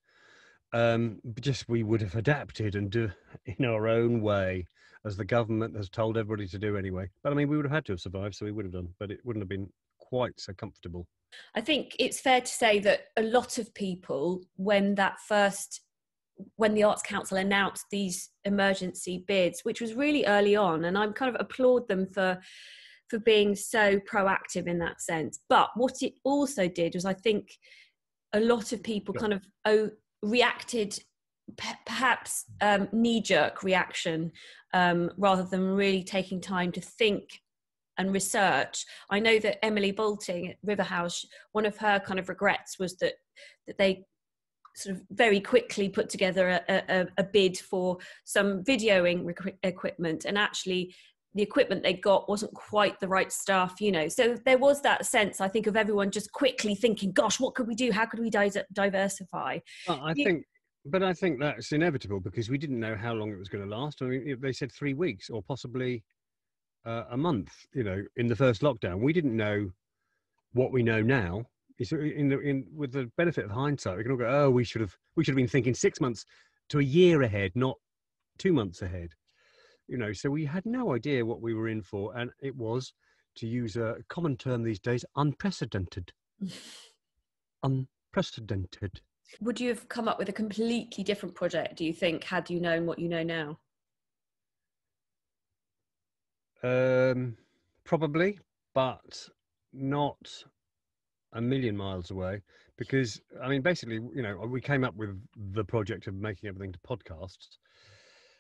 Um, 0.73 1.21
just 1.41 1.69
we 1.69 1.83
would 1.83 2.01
have 2.03 2.15
adapted 2.15 2.77
and 2.77 2.91
do 2.91 3.11
in 3.47 3.65
our 3.65 3.89
own 3.89 4.21
way, 4.21 4.67
as 5.05 5.17
the 5.17 5.25
government 5.25 5.77
has 5.77 5.89
told 5.89 6.17
everybody 6.17 6.47
to 6.49 6.59
do 6.59 6.77
anyway. 6.77 7.11
But 7.23 7.33
I 7.33 7.37
mean, 7.37 7.49
we 7.49 7.57
would 7.57 7.65
have 7.65 7.73
had 7.73 7.87
to 7.87 7.93
have 7.93 8.01
survived, 8.01 8.35
so 8.35 8.45
we 8.45 8.53
would 8.53 8.67
have 8.67 8.75
done, 8.75 8.89
but 9.01 9.11
it 9.11 9.21
wouldn't 9.25 9.43
have 9.43 9.49
been 9.49 9.71
quite 9.99 10.39
so 10.39 10.53
comfortable. 10.53 11.07
I 11.55 11.61
think 11.61 11.97
it's 11.99 12.21
fair 12.21 12.41
to 12.41 12.47
say 12.47 12.81
that 12.81 13.07
a 13.17 13.23
lot 13.23 13.59
of 13.59 13.73
people, 13.73 14.43
when 14.57 14.97
that 14.97 15.21
first 15.21 15.81
when 16.57 16.75
the 16.75 16.83
Arts 16.83 17.03
Council 17.03 17.37
announced 17.37 17.87
these 17.91 18.31
emergency 18.45 19.25
bids, 19.27 19.61
which 19.63 19.81
was 19.81 19.95
really 19.95 20.25
early 20.27 20.57
on, 20.57 20.85
and 20.85 20.97
I'm 20.97 21.13
kind 21.13 21.35
of 21.35 21.41
applaud 21.41 21.89
them 21.89 22.07
for 22.07 22.39
for 23.09 23.19
being 23.19 23.57
so 23.57 23.99
proactive 24.01 24.69
in 24.69 24.79
that 24.79 25.01
sense. 25.01 25.41
But 25.49 25.71
what 25.75 26.01
it 26.03 26.15
also 26.25 26.69
did 26.69 26.95
was, 26.95 27.05
I 27.05 27.13
think, 27.13 27.49
a 28.33 28.41
lot 28.41 28.73
of 28.73 28.83
people 28.83 29.13
kind 29.13 29.33
of 29.33 29.43
oh, 29.65 29.91
reacted 30.23 30.99
perhaps 31.85 32.45
um, 32.61 32.89
knee 32.93 33.21
jerk 33.21 33.65
reaction 33.65 34.31
um, 34.73 35.11
rather 35.17 35.43
than 35.43 35.75
really 35.75 36.05
taking 36.05 36.41
time 36.41 36.71
to 36.73 36.81
think 36.81 37.41
and 37.99 38.13
research. 38.13 38.87
I 39.11 39.19
know 39.19 39.39
that 39.41 39.65
Emily 39.65 39.93
Bolting 39.93 40.49
at 40.49 40.57
Riverhouse, 40.65 41.25
one 41.53 41.67
of 41.67 41.77
her 41.79 42.01
kind 42.01 42.19
of 42.21 42.29
regrets 42.29 42.79
was 42.79 42.97
that 42.99 43.15
that 43.67 43.79
they 43.79 44.05
sort 44.81 44.97
of 44.97 45.03
very 45.11 45.41
quickly 45.41 45.89
put 45.89 46.09
together 46.09 46.61
a, 46.69 46.83
a, 46.89 47.07
a 47.19 47.25
bid 47.25 47.59
for 47.59 47.99
some 48.25 48.63
videoing 48.65 49.25
rec- 49.25 49.57
equipment. 49.63 50.25
And 50.25 50.39
actually 50.39 50.95
the 51.35 51.43
equipment 51.43 51.83
they 51.83 51.95
got 51.95 52.29
wasn't 52.29 52.53
quite 52.55 52.99
the 53.01 53.09
right 53.09 53.31
stuff 53.31 53.81
you 53.81 53.93
know. 53.93 54.09
So 54.09 54.37
there 54.45 54.59
was 54.59 54.83
that 54.83 55.07
sense 55.07 55.41
i 55.41 55.49
think 55.49 55.67
of 55.67 55.77
everyone 55.77 56.11
just 56.11 56.33
quickly 56.33 56.75
thinking 56.75 57.13
gosh 57.13 57.39
what 57.39 57.55
could 57.55 57.67
we 57.67 57.75
do? 57.75 57.93
How 57.93 58.07
could 58.07 58.21
we 58.21 58.31
di- 58.31 58.51
diversify? 58.73 59.59
Well, 59.87 60.01
i 60.03 60.13
you, 60.17 60.25
think 60.25 60.45
but 60.87 61.03
i 61.03 61.13
think 61.13 61.39
that's 61.41 61.73
inevitable 61.73 62.21
because 62.21 62.49
we 62.49 62.59
didn't 62.59 62.81
know 62.81 62.97
how 62.97 63.13
long 63.13 63.31
it 63.31 63.39
was 63.39 63.49
going 63.49 63.69
to 63.69 63.77
last. 63.77 64.03
I 64.03 64.07
mean 64.07 64.37
they 64.41 64.53
said 64.53 64.73
three 64.73 64.95
weeks 64.95 65.31
or 65.31 65.43
possibly 65.43 66.03
uh, 66.87 67.05
a 67.11 67.17
month 67.17 67.53
you 67.75 67.85
know 67.85 68.03
in 68.17 68.27
the 68.27 68.37
first 68.37 68.63
lockdown. 68.63 69.01
We 69.01 69.13
didn't 69.13 69.37
know 69.37 69.71
what 70.53 70.73
we 70.73 70.83
know 70.83 71.01
now 71.01 71.45
in 71.81 72.29
the 72.29 72.39
in 72.41 72.67
with 72.75 72.93
the 72.93 73.11
benefit 73.17 73.45
of 73.45 73.51
hindsight, 73.51 73.97
we 73.97 74.03
can 74.03 74.13
all 74.13 74.19
go, 74.19 74.29
oh, 74.29 74.51
we 74.51 74.65
should 74.65 74.81
have 74.81 74.95
we 75.17 75.25
should 75.25 75.33
have 75.33 75.37
been 75.37 75.49
thinking 75.49 75.75
six 75.75 76.01
months 76.01 76.25
to 76.69 76.79
a 76.79 76.83
year 76.83 77.23
ahead, 77.23 77.53
not 77.55 77.77
two 78.39 78.53
months 78.53 78.83
ahead. 78.83 79.11
You 79.89 79.99
know, 79.99 80.13
so 80.13 80.31
we 80.31 80.45
had 80.45 80.65
no 80.67 80.95
idea 80.95 81.25
what 81.25 81.41
we 81.41 81.55
were 81.55 81.69
in 81.69 81.83
for, 81.83 82.17
and 82.17 82.31
it 82.41 82.55
was, 82.55 82.93
to 83.37 83.47
use 83.47 83.77
a 83.77 83.97
common 84.09 84.37
term 84.37 84.63
these 84.63 84.79
days, 84.79 85.05
unprecedented. 85.17 86.13
unprecedented. 87.63 89.01
Would 89.41 89.61
you 89.61 89.69
have 89.69 89.89
come 89.89 90.09
up 90.09 90.19
with 90.19 90.29
a 90.29 90.33
completely 90.33 91.03
different 91.03 91.35
project? 91.35 91.77
Do 91.77 91.85
you 91.85 91.93
think, 91.93 92.25
had 92.25 92.51
you 92.51 92.61
known 92.61 92.87
what 92.87 92.99
you 92.99 93.09
know 93.09 93.23
now? 93.23 93.59
Um, 96.63 97.37
probably, 97.85 98.39
but 98.75 99.29
not 99.73 100.45
a 101.33 101.41
million 101.41 101.77
miles 101.77 102.11
away 102.11 102.43
because 102.77 103.21
I 103.43 103.49
mean, 103.49 103.63
basically, 103.63 103.97
you 104.15 104.23
know, 104.23 104.37
we 104.39 104.61
came 104.61 104.85
up 104.85 104.97
with 104.97 105.21
the 105.53 105.65
project 105.65 106.07
of 106.07 106.15
making 106.15 106.49
everything 106.49 106.73
to 106.73 106.79
podcasts. 106.81 107.59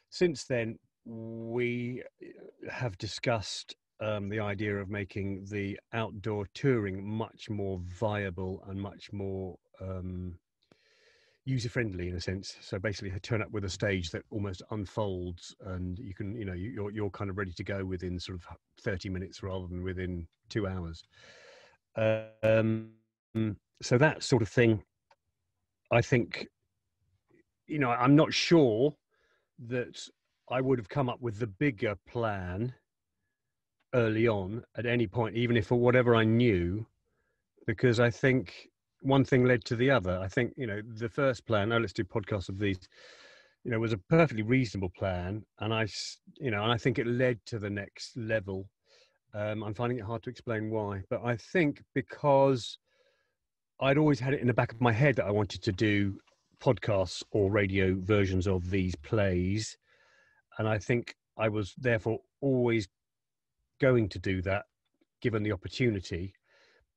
Since 0.08 0.44
then, 0.44 0.78
we 1.04 2.02
have 2.70 2.96
discussed 2.98 3.76
um, 4.00 4.28
the 4.28 4.40
idea 4.40 4.76
of 4.76 4.88
making 4.88 5.44
the 5.50 5.78
outdoor 5.92 6.46
touring 6.54 7.06
much 7.06 7.50
more 7.50 7.80
viable 7.98 8.64
and 8.66 8.80
much 8.80 9.12
more 9.12 9.56
um, 9.80 10.38
user 11.44 11.68
friendly 11.68 12.08
in 12.08 12.16
a 12.16 12.20
sense. 12.20 12.56
So 12.62 12.78
basically, 12.78 13.12
turn 13.20 13.42
up 13.42 13.50
with 13.50 13.64
a 13.64 13.70
stage 13.70 14.10
that 14.10 14.22
almost 14.30 14.62
unfolds, 14.70 15.54
and 15.66 15.98
you 15.98 16.14
can, 16.14 16.34
you 16.34 16.44
know, 16.44 16.54
you're 16.54 16.90
you're 16.90 17.10
kind 17.10 17.30
of 17.30 17.36
ready 17.36 17.52
to 17.52 17.64
go 17.64 17.84
within 17.84 18.18
sort 18.18 18.38
of 18.38 18.46
thirty 18.80 19.10
minutes 19.10 19.42
rather 19.42 19.66
than 19.66 19.82
within 19.82 20.26
two 20.48 20.66
hours. 20.66 21.04
Um, 21.96 22.90
so 23.82 23.98
that 23.98 24.22
sort 24.22 24.42
of 24.42 24.48
thing, 24.48 24.82
I 25.90 26.00
think, 26.02 26.46
you 27.66 27.78
know, 27.78 27.90
I'm 27.90 28.14
not 28.16 28.32
sure 28.32 28.94
that 29.66 30.00
I 30.50 30.60
would 30.60 30.78
have 30.78 30.88
come 30.88 31.08
up 31.08 31.20
with 31.20 31.38
the 31.38 31.46
bigger 31.46 31.94
plan 32.08 32.74
early 33.94 34.28
on 34.28 34.62
at 34.76 34.86
any 34.86 35.06
point, 35.06 35.36
even 35.36 35.56
if 35.56 35.66
for 35.66 35.76
whatever 35.76 36.14
I 36.14 36.24
knew, 36.24 36.86
because 37.66 38.00
I 38.00 38.10
think 38.10 38.68
one 39.02 39.24
thing 39.24 39.44
led 39.44 39.64
to 39.64 39.76
the 39.76 39.90
other. 39.90 40.18
I 40.18 40.28
think, 40.28 40.52
you 40.56 40.66
know, 40.66 40.80
the 40.96 41.08
first 41.08 41.46
plan, 41.46 41.72
oh, 41.72 41.78
let's 41.78 41.92
do 41.92 42.04
podcasts 42.04 42.48
of 42.48 42.58
these, 42.58 42.78
you 43.64 43.70
know, 43.70 43.78
was 43.78 43.92
a 43.92 43.98
perfectly 43.98 44.42
reasonable 44.42 44.90
plan. 44.96 45.44
And 45.60 45.72
I, 45.72 45.86
you 46.38 46.50
know, 46.50 46.62
and 46.62 46.72
I 46.72 46.76
think 46.76 46.98
it 46.98 47.06
led 47.06 47.38
to 47.46 47.58
the 47.58 47.70
next 47.70 48.16
level. 48.16 48.68
Um, 49.32 49.62
I'm 49.62 49.74
finding 49.74 49.98
it 49.98 50.04
hard 50.04 50.22
to 50.24 50.30
explain 50.30 50.70
why, 50.70 51.02
but 51.08 51.24
I 51.24 51.36
think 51.36 51.82
because 51.94 52.78
I'd 53.80 53.98
always 53.98 54.20
had 54.20 54.34
it 54.34 54.40
in 54.40 54.46
the 54.46 54.54
back 54.54 54.72
of 54.72 54.80
my 54.80 54.92
head 54.92 55.16
that 55.16 55.26
I 55.26 55.30
wanted 55.30 55.62
to 55.62 55.72
do 55.72 56.18
podcasts 56.60 57.22
or 57.30 57.50
radio 57.50 57.96
versions 57.98 58.46
of 58.46 58.70
these 58.70 58.94
plays. 58.96 59.78
And 60.58 60.68
I 60.68 60.78
think 60.78 61.14
I 61.38 61.48
was 61.48 61.74
therefore 61.78 62.18
always 62.40 62.88
going 63.80 64.08
to 64.10 64.18
do 64.18 64.42
that 64.42 64.64
given 65.22 65.42
the 65.42 65.52
opportunity 65.52 66.34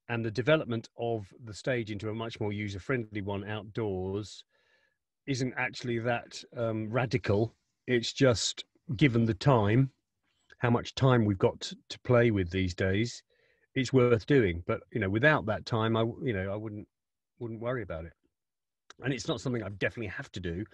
and 0.08 0.24
the 0.24 0.30
development 0.30 0.88
of 0.98 1.26
the 1.44 1.54
stage 1.54 1.90
into 1.90 2.10
a 2.10 2.14
much 2.14 2.40
more 2.40 2.52
user 2.52 2.78
friendly 2.78 3.22
one 3.22 3.44
outdoors 3.44 4.44
isn't 5.26 5.54
actually 5.56 5.98
that 5.98 6.42
um, 6.56 6.90
radical 6.90 7.54
it's 7.86 8.12
just 8.12 8.64
given 8.96 9.24
the 9.24 9.34
time 9.34 9.90
how 10.64 10.70
much 10.70 10.94
time 10.94 11.26
we've 11.26 11.36
got 11.36 11.60
to 11.60 11.98
play 12.04 12.30
with 12.30 12.50
these 12.50 12.74
days 12.74 13.22
it's 13.74 13.92
worth 13.92 14.24
doing. 14.24 14.62
But 14.66 14.80
you 14.92 15.00
know 15.00 15.10
without 15.10 15.44
that 15.46 15.66
time 15.66 15.94
i 15.94 16.02
you 16.22 16.32
know 16.32 16.50
i 16.50 16.56
wouldn't 16.56 16.88
wouldn't 17.38 17.60
worry 17.60 17.82
about 17.82 18.06
it. 18.06 18.14
And 19.02 19.12
it's 19.12 19.28
not 19.28 19.42
something 19.42 19.62
i 19.62 19.68
definitely 19.68 20.08
have 20.08 20.32
to 20.32 20.40
do. 20.40 20.64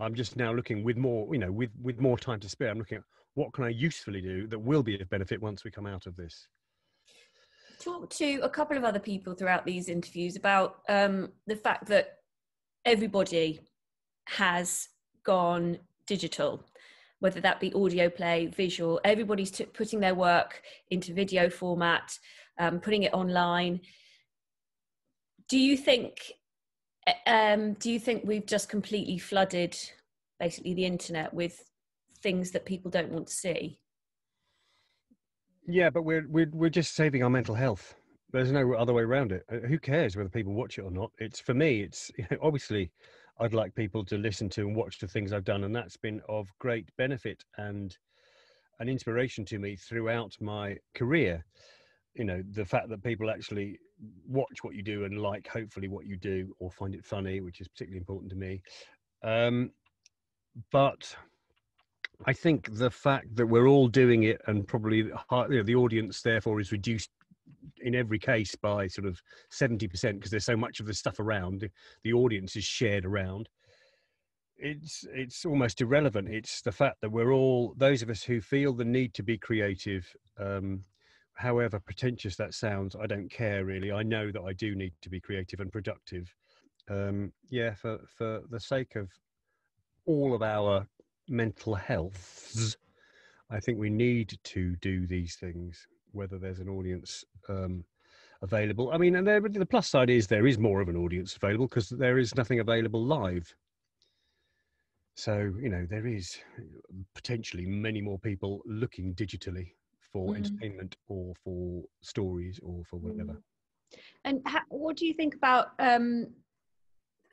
I'm 0.00 0.14
just 0.14 0.36
now 0.36 0.50
looking 0.52 0.82
with 0.82 0.96
more 0.96 1.28
you 1.34 1.38
know 1.38 1.52
with 1.52 1.68
with 1.82 2.00
more 2.00 2.16
time 2.16 2.40
to 2.40 2.48
spare 2.48 2.70
i'm 2.70 2.78
looking 2.78 2.98
at 2.98 3.04
what 3.34 3.52
can 3.52 3.64
I 3.64 3.68
usefully 3.68 4.22
do 4.22 4.46
that 4.46 4.58
will 4.58 4.82
be 4.82 4.98
of 4.98 5.10
benefit 5.10 5.42
once 5.42 5.64
we 5.64 5.70
come 5.70 5.86
out 5.86 6.06
of 6.06 6.14
this? 6.16 6.46
Talk 7.80 8.08
to 8.10 8.38
a 8.44 8.48
couple 8.48 8.76
of 8.76 8.84
other 8.84 9.00
people 9.00 9.34
throughout 9.34 9.66
these 9.66 9.88
interviews 9.88 10.36
about 10.36 10.76
um, 10.88 11.32
the 11.48 11.56
fact 11.56 11.86
that 11.86 12.18
everybody 12.84 13.60
has 14.28 14.88
gone 15.24 15.78
digital, 16.06 16.64
whether 17.20 17.40
that 17.40 17.60
be 17.60 17.72
audio 17.74 18.08
play, 18.08 18.46
visual, 18.46 19.00
everybody's 19.04 19.50
t- 19.50 19.64
putting 19.64 20.00
their 20.00 20.14
work 20.14 20.62
into 20.90 21.14
video 21.14 21.48
format, 21.48 22.18
um, 22.58 22.80
putting 22.80 23.04
it 23.04 23.14
online. 23.14 23.80
Do 25.48 25.58
you 25.58 25.76
think? 25.76 26.32
Um, 27.26 27.74
do 27.74 27.90
you 27.90 28.00
think 28.00 28.22
we've 28.24 28.46
just 28.46 28.68
completely 28.68 29.18
flooded 29.18 29.76
basically 30.38 30.74
the 30.74 30.84
internet 30.84 31.32
with 31.32 31.62
things 32.24 32.50
that 32.50 32.64
people 32.64 32.90
don't 32.90 33.12
want 33.12 33.26
to 33.28 33.32
see. 33.32 33.78
Yeah, 35.66 35.90
but 35.90 36.02
we're 36.02 36.26
we're 36.28 36.50
we're 36.52 36.70
just 36.70 36.94
saving 36.94 37.22
our 37.22 37.30
mental 37.30 37.54
health. 37.54 37.94
There's 38.32 38.50
no 38.50 38.72
other 38.74 38.92
way 38.92 39.02
around 39.02 39.30
it. 39.32 39.44
Uh, 39.50 39.66
who 39.66 39.78
cares 39.78 40.16
whether 40.16 40.28
people 40.28 40.52
watch 40.52 40.78
it 40.78 40.82
or 40.82 40.90
not? 40.90 41.12
It's 41.18 41.40
for 41.40 41.54
me. 41.54 41.82
It's 41.82 42.10
you 42.18 42.26
know, 42.30 42.38
obviously 42.42 42.90
I'd 43.40 43.54
like 43.54 43.74
people 43.74 44.04
to 44.06 44.18
listen 44.18 44.48
to 44.50 44.62
and 44.62 44.76
watch 44.76 44.98
the 44.98 45.08
things 45.08 45.32
I've 45.32 45.44
done, 45.44 45.64
and 45.64 45.74
that's 45.74 45.96
been 45.96 46.20
of 46.28 46.48
great 46.58 46.88
benefit 46.96 47.44
and 47.56 47.96
an 48.80 48.88
inspiration 48.88 49.44
to 49.46 49.58
me 49.58 49.76
throughout 49.76 50.36
my 50.40 50.76
career. 50.94 51.44
You 52.14 52.24
know, 52.24 52.42
the 52.50 52.64
fact 52.64 52.88
that 52.90 53.02
people 53.02 53.30
actually 53.30 53.78
watch 54.28 54.62
what 54.62 54.74
you 54.74 54.82
do 54.82 55.04
and 55.04 55.20
like, 55.20 55.48
hopefully, 55.48 55.88
what 55.88 56.06
you 56.06 56.16
do 56.16 56.54
or 56.60 56.70
find 56.70 56.94
it 56.94 57.04
funny, 57.04 57.40
which 57.40 57.60
is 57.60 57.68
particularly 57.68 57.98
important 57.98 58.30
to 58.30 58.36
me. 58.36 58.62
Um, 59.22 59.70
but 60.70 61.16
I 62.26 62.32
think 62.32 62.76
the 62.76 62.90
fact 62.90 63.34
that 63.36 63.46
we're 63.46 63.66
all 63.66 63.88
doing 63.88 64.24
it 64.24 64.40
and 64.46 64.66
probably 64.66 64.98
you 64.98 65.12
know, 65.30 65.62
the 65.62 65.74
audience 65.74 66.22
therefore 66.22 66.60
is 66.60 66.70
reduced 66.70 67.10
in 67.82 67.94
every 67.94 68.18
case 68.18 68.54
by 68.54 68.86
sort 68.86 69.06
of 69.06 69.20
70% 69.52 69.90
because 70.14 70.30
there's 70.30 70.44
so 70.44 70.56
much 70.56 70.80
of 70.80 70.86
the 70.86 70.94
stuff 70.94 71.20
around 71.20 71.68
the 72.02 72.12
audience 72.12 72.56
is 72.56 72.64
shared 72.64 73.04
around. 73.04 73.48
It's 74.56 75.04
it's 75.12 75.44
almost 75.44 75.80
irrelevant. 75.80 76.28
It's 76.28 76.62
the 76.62 76.72
fact 76.72 77.00
that 77.00 77.10
we're 77.10 77.32
all 77.32 77.74
those 77.76 78.02
of 78.02 78.10
us 78.10 78.22
who 78.22 78.40
feel 78.40 78.72
the 78.72 78.84
need 78.84 79.12
to 79.14 79.22
be 79.22 79.36
creative 79.36 80.06
um, 80.38 80.84
however 81.34 81.80
pretentious 81.80 82.36
that 82.36 82.54
sounds 82.54 82.94
i 82.94 83.06
don't 83.06 83.28
care 83.28 83.64
really. 83.64 83.90
I 83.90 84.04
know 84.04 84.30
that 84.30 84.42
i 84.42 84.52
do 84.52 84.76
need 84.76 84.92
to 85.02 85.10
be 85.10 85.20
creative 85.20 85.60
and 85.60 85.72
productive. 85.72 86.32
Um, 86.88 87.32
yeah 87.50 87.74
for 87.74 87.98
for 88.16 88.42
the 88.50 88.60
sake 88.60 88.94
of 88.94 89.10
all 90.06 90.34
of 90.34 90.42
our 90.42 90.86
mental 91.28 91.74
health, 91.74 92.76
I 93.50 93.60
think 93.60 93.78
we 93.78 93.90
need 93.90 94.38
to 94.44 94.76
do 94.76 95.06
these 95.06 95.36
things, 95.36 95.86
whether 96.14 96.38
there's 96.38 96.60
an 96.60 96.68
audience 96.68 97.24
um, 97.48 97.84
available. 98.42 98.90
I 98.92 98.98
mean, 98.98 99.16
and 99.16 99.26
there, 99.26 99.40
the 99.40 99.66
plus 99.66 99.88
side 99.88 100.10
is 100.10 100.26
there 100.26 100.46
is 100.46 100.58
more 100.58 100.80
of 100.80 100.88
an 100.88 100.96
audience 100.96 101.36
available 101.36 101.66
because 101.66 101.88
there 101.88 102.18
is 102.18 102.34
nothing 102.34 102.60
available 102.60 103.04
live. 103.04 103.52
So, 105.16 105.52
you 105.60 105.68
know, 105.68 105.86
there 105.88 106.06
is 106.06 106.36
potentially 107.14 107.66
many 107.66 108.00
more 108.00 108.18
people 108.18 108.62
looking 108.66 109.14
digitally 109.14 109.72
for 110.12 110.32
mm. 110.32 110.36
entertainment 110.36 110.96
or 111.08 111.34
for 111.44 111.82
stories 112.02 112.58
or 112.62 112.82
for 112.84 112.98
whatever. 112.98 113.32
Mm. 113.32 114.00
And 114.24 114.46
what 114.70 114.96
do 114.96 115.06
you 115.06 115.14
think 115.14 115.34
about 115.36 115.68
um, 115.78 116.26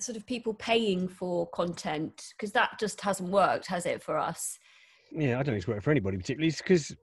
sort 0.02 0.18
of 0.18 0.26
people 0.26 0.54
paying 0.54 1.08
for 1.08 1.48
content 1.48 2.34
because 2.36 2.52
that 2.52 2.72
just 2.80 3.00
hasn't 3.02 3.30
worked 3.30 3.68
has 3.68 3.86
it 3.86 4.02
for 4.02 4.18
us 4.18 4.58
yeah 5.12 5.34
i 5.34 5.44
don't 5.44 5.46
think 5.46 5.58
it's 5.58 5.68
worked 5.68 5.84
for 5.84 5.92
anybody 5.92 6.18
particularly 6.18 6.52
because 6.58 6.96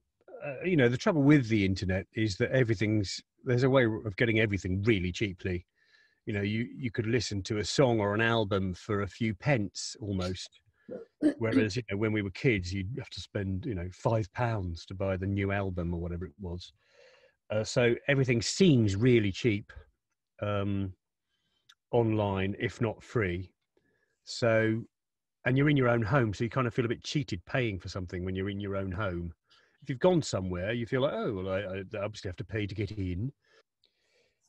uh, 0.45 0.65
you 0.65 0.77
know 0.77 0.89
the 0.89 0.97
trouble 0.97 1.23
with 1.23 1.49
the 1.49 1.65
internet 1.65 2.07
is 2.15 2.37
that 2.37 2.51
everything's 2.51 3.21
there's 3.45 3.65
a 3.65 3.71
way 3.71 3.85
of 3.85 4.17
getting 4.17 4.41
everything 4.41 4.83
really 4.83 5.13
cheaply 5.13 5.67
you 6.27 6.33
know 6.33 6.43
you 6.43 6.69
you 6.77 6.91
could 6.91 7.07
listen 7.07 7.43
to 7.43 7.59
a 7.59 7.65
song 7.65 8.01
or 8.01 8.15
an 8.15 8.21
album 8.21 8.75
for 8.75 9.03
a 9.03 9.09
few 9.09 9.35
pence 9.35 9.97
almost 10.01 10.61
whereas 11.39 11.77
you 11.77 11.83
know 11.91 11.97
when 11.97 12.13
we 12.13 12.23
were 12.23 12.31
kids 12.31 12.73
you'd 12.73 12.95
have 12.99 13.11
to 13.11 13.21
spend 13.21 13.65
you 13.67 13.75
know 13.75 13.89
five 13.93 14.31
pounds 14.33 14.85
to 14.87 14.95
buy 14.95 15.17
the 15.17 15.27
new 15.27 15.53
album 15.53 15.93
or 15.93 16.01
whatever 16.01 16.25
it 16.25 16.35
was 16.41 16.73
uh, 17.51 17.65
so 17.65 17.95
everything 18.09 18.43
seems 18.43 18.95
really 18.95 19.33
cheap 19.33 19.73
um, 20.43 20.93
online, 21.91 22.55
if 22.59 22.81
not 22.81 23.03
free. 23.03 23.51
So, 24.25 24.83
and 25.45 25.57
you're 25.57 25.71
in 25.71 25.77
your 25.77 25.89
own 25.89 26.03
home, 26.03 26.35
so 26.35 26.45
you 26.45 26.51
kind 26.51 26.67
of 26.67 26.75
feel 26.75 26.85
a 26.85 26.89
bit 26.89 27.03
cheated 27.03 27.45
paying 27.47 27.79
for 27.79 27.89
something 27.89 28.25
when 28.25 28.35
you're 28.35 28.51
in 28.51 28.61
your 28.61 28.77
own 28.77 28.93
home. 28.93 29.33
If 29.83 29.89
you've 29.89 29.99
gone 29.99 30.23
somewhere, 30.23 30.73
you 30.73 30.87
feel 30.87 31.03
like, 31.03 31.13
oh, 31.15 31.33
well, 31.35 31.49
I, 31.53 31.61
I 31.61 32.05
obviously 32.05 32.29
have 32.29 32.37
to 32.37 32.45
pay 32.45 32.67
to 32.67 32.75
get 32.75 32.91
in. 32.93 33.33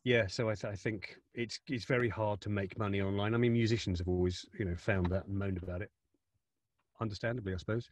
Yeah, 0.03 0.27
so 0.27 0.49
I, 0.49 0.55
th- 0.55 0.73
I 0.73 0.75
think 0.75 1.17
it's 1.33 1.59
it's 1.67 1.85
very 1.85 2.09
hard 2.09 2.41
to 2.41 2.49
make 2.49 2.79
money 2.79 3.01
online. 3.01 3.35
I 3.35 3.37
mean, 3.37 3.53
musicians 3.53 3.99
have 3.99 4.07
always, 4.07 4.45
you 4.57 4.65
know, 4.65 4.75
found 4.75 5.07
that 5.07 5.27
and 5.27 5.37
moaned 5.37 5.61
about 5.61 5.81
it, 5.81 5.91
understandably, 7.01 7.53
I 7.53 7.57
suppose. 7.57 7.89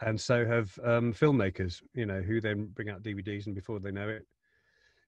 And 0.00 0.20
so 0.20 0.44
have 0.44 0.78
um, 0.84 1.14
filmmakers, 1.14 1.82
you 1.94 2.04
know, 2.04 2.20
who 2.20 2.40
then 2.40 2.66
bring 2.66 2.90
out 2.90 3.02
DVDs 3.02 3.46
and 3.46 3.54
before 3.54 3.78
they 3.78 3.92
know 3.92 4.08
it, 4.08 4.26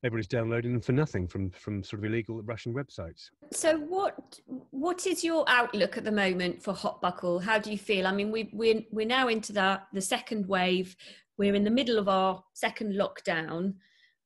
everybody's 0.04 0.28
downloading 0.28 0.72
them 0.72 0.80
for 0.80 0.92
nothing 0.92 1.26
from 1.26 1.50
from 1.50 1.82
sort 1.82 2.00
of 2.00 2.04
illegal 2.04 2.40
Russian 2.42 2.74
websites. 2.74 3.30
So 3.52 3.78
what 3.78 4.40
what 4.70 5.06
is 5.06 5.24
your 5.24 5.44
outlook 5.48 5.96
at 5.96 6.04
the 6.04 6.12
moment 6.12 6.62
for 6.62 6.72
Hot 6.72 7.00
Buckle? 7.00 7.40
How 7.40 7.58
do 7.58 7.70
you 7.70 7.78
feel? 7.78 8.06
I 8.06 8.12
mean, 8.12 8.30
we 8.30 8.50
we're 8.52 8.82
we're 8.90 9.06
now 9.06 9.28
into 9.28 9.52
the 9.52 9.80
the 9.92 10.00
second 10.00 10.46
wave. 10.46 10.96
We're 11.36 11.54
in 11.54 11.64
the 11.64 11.70
middle 11.70 11.98
of 11.98 12.08
our 12.08 12.42
second 12.54 12.94
lockdown, 12.94 13.74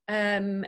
um, 0.09 0.65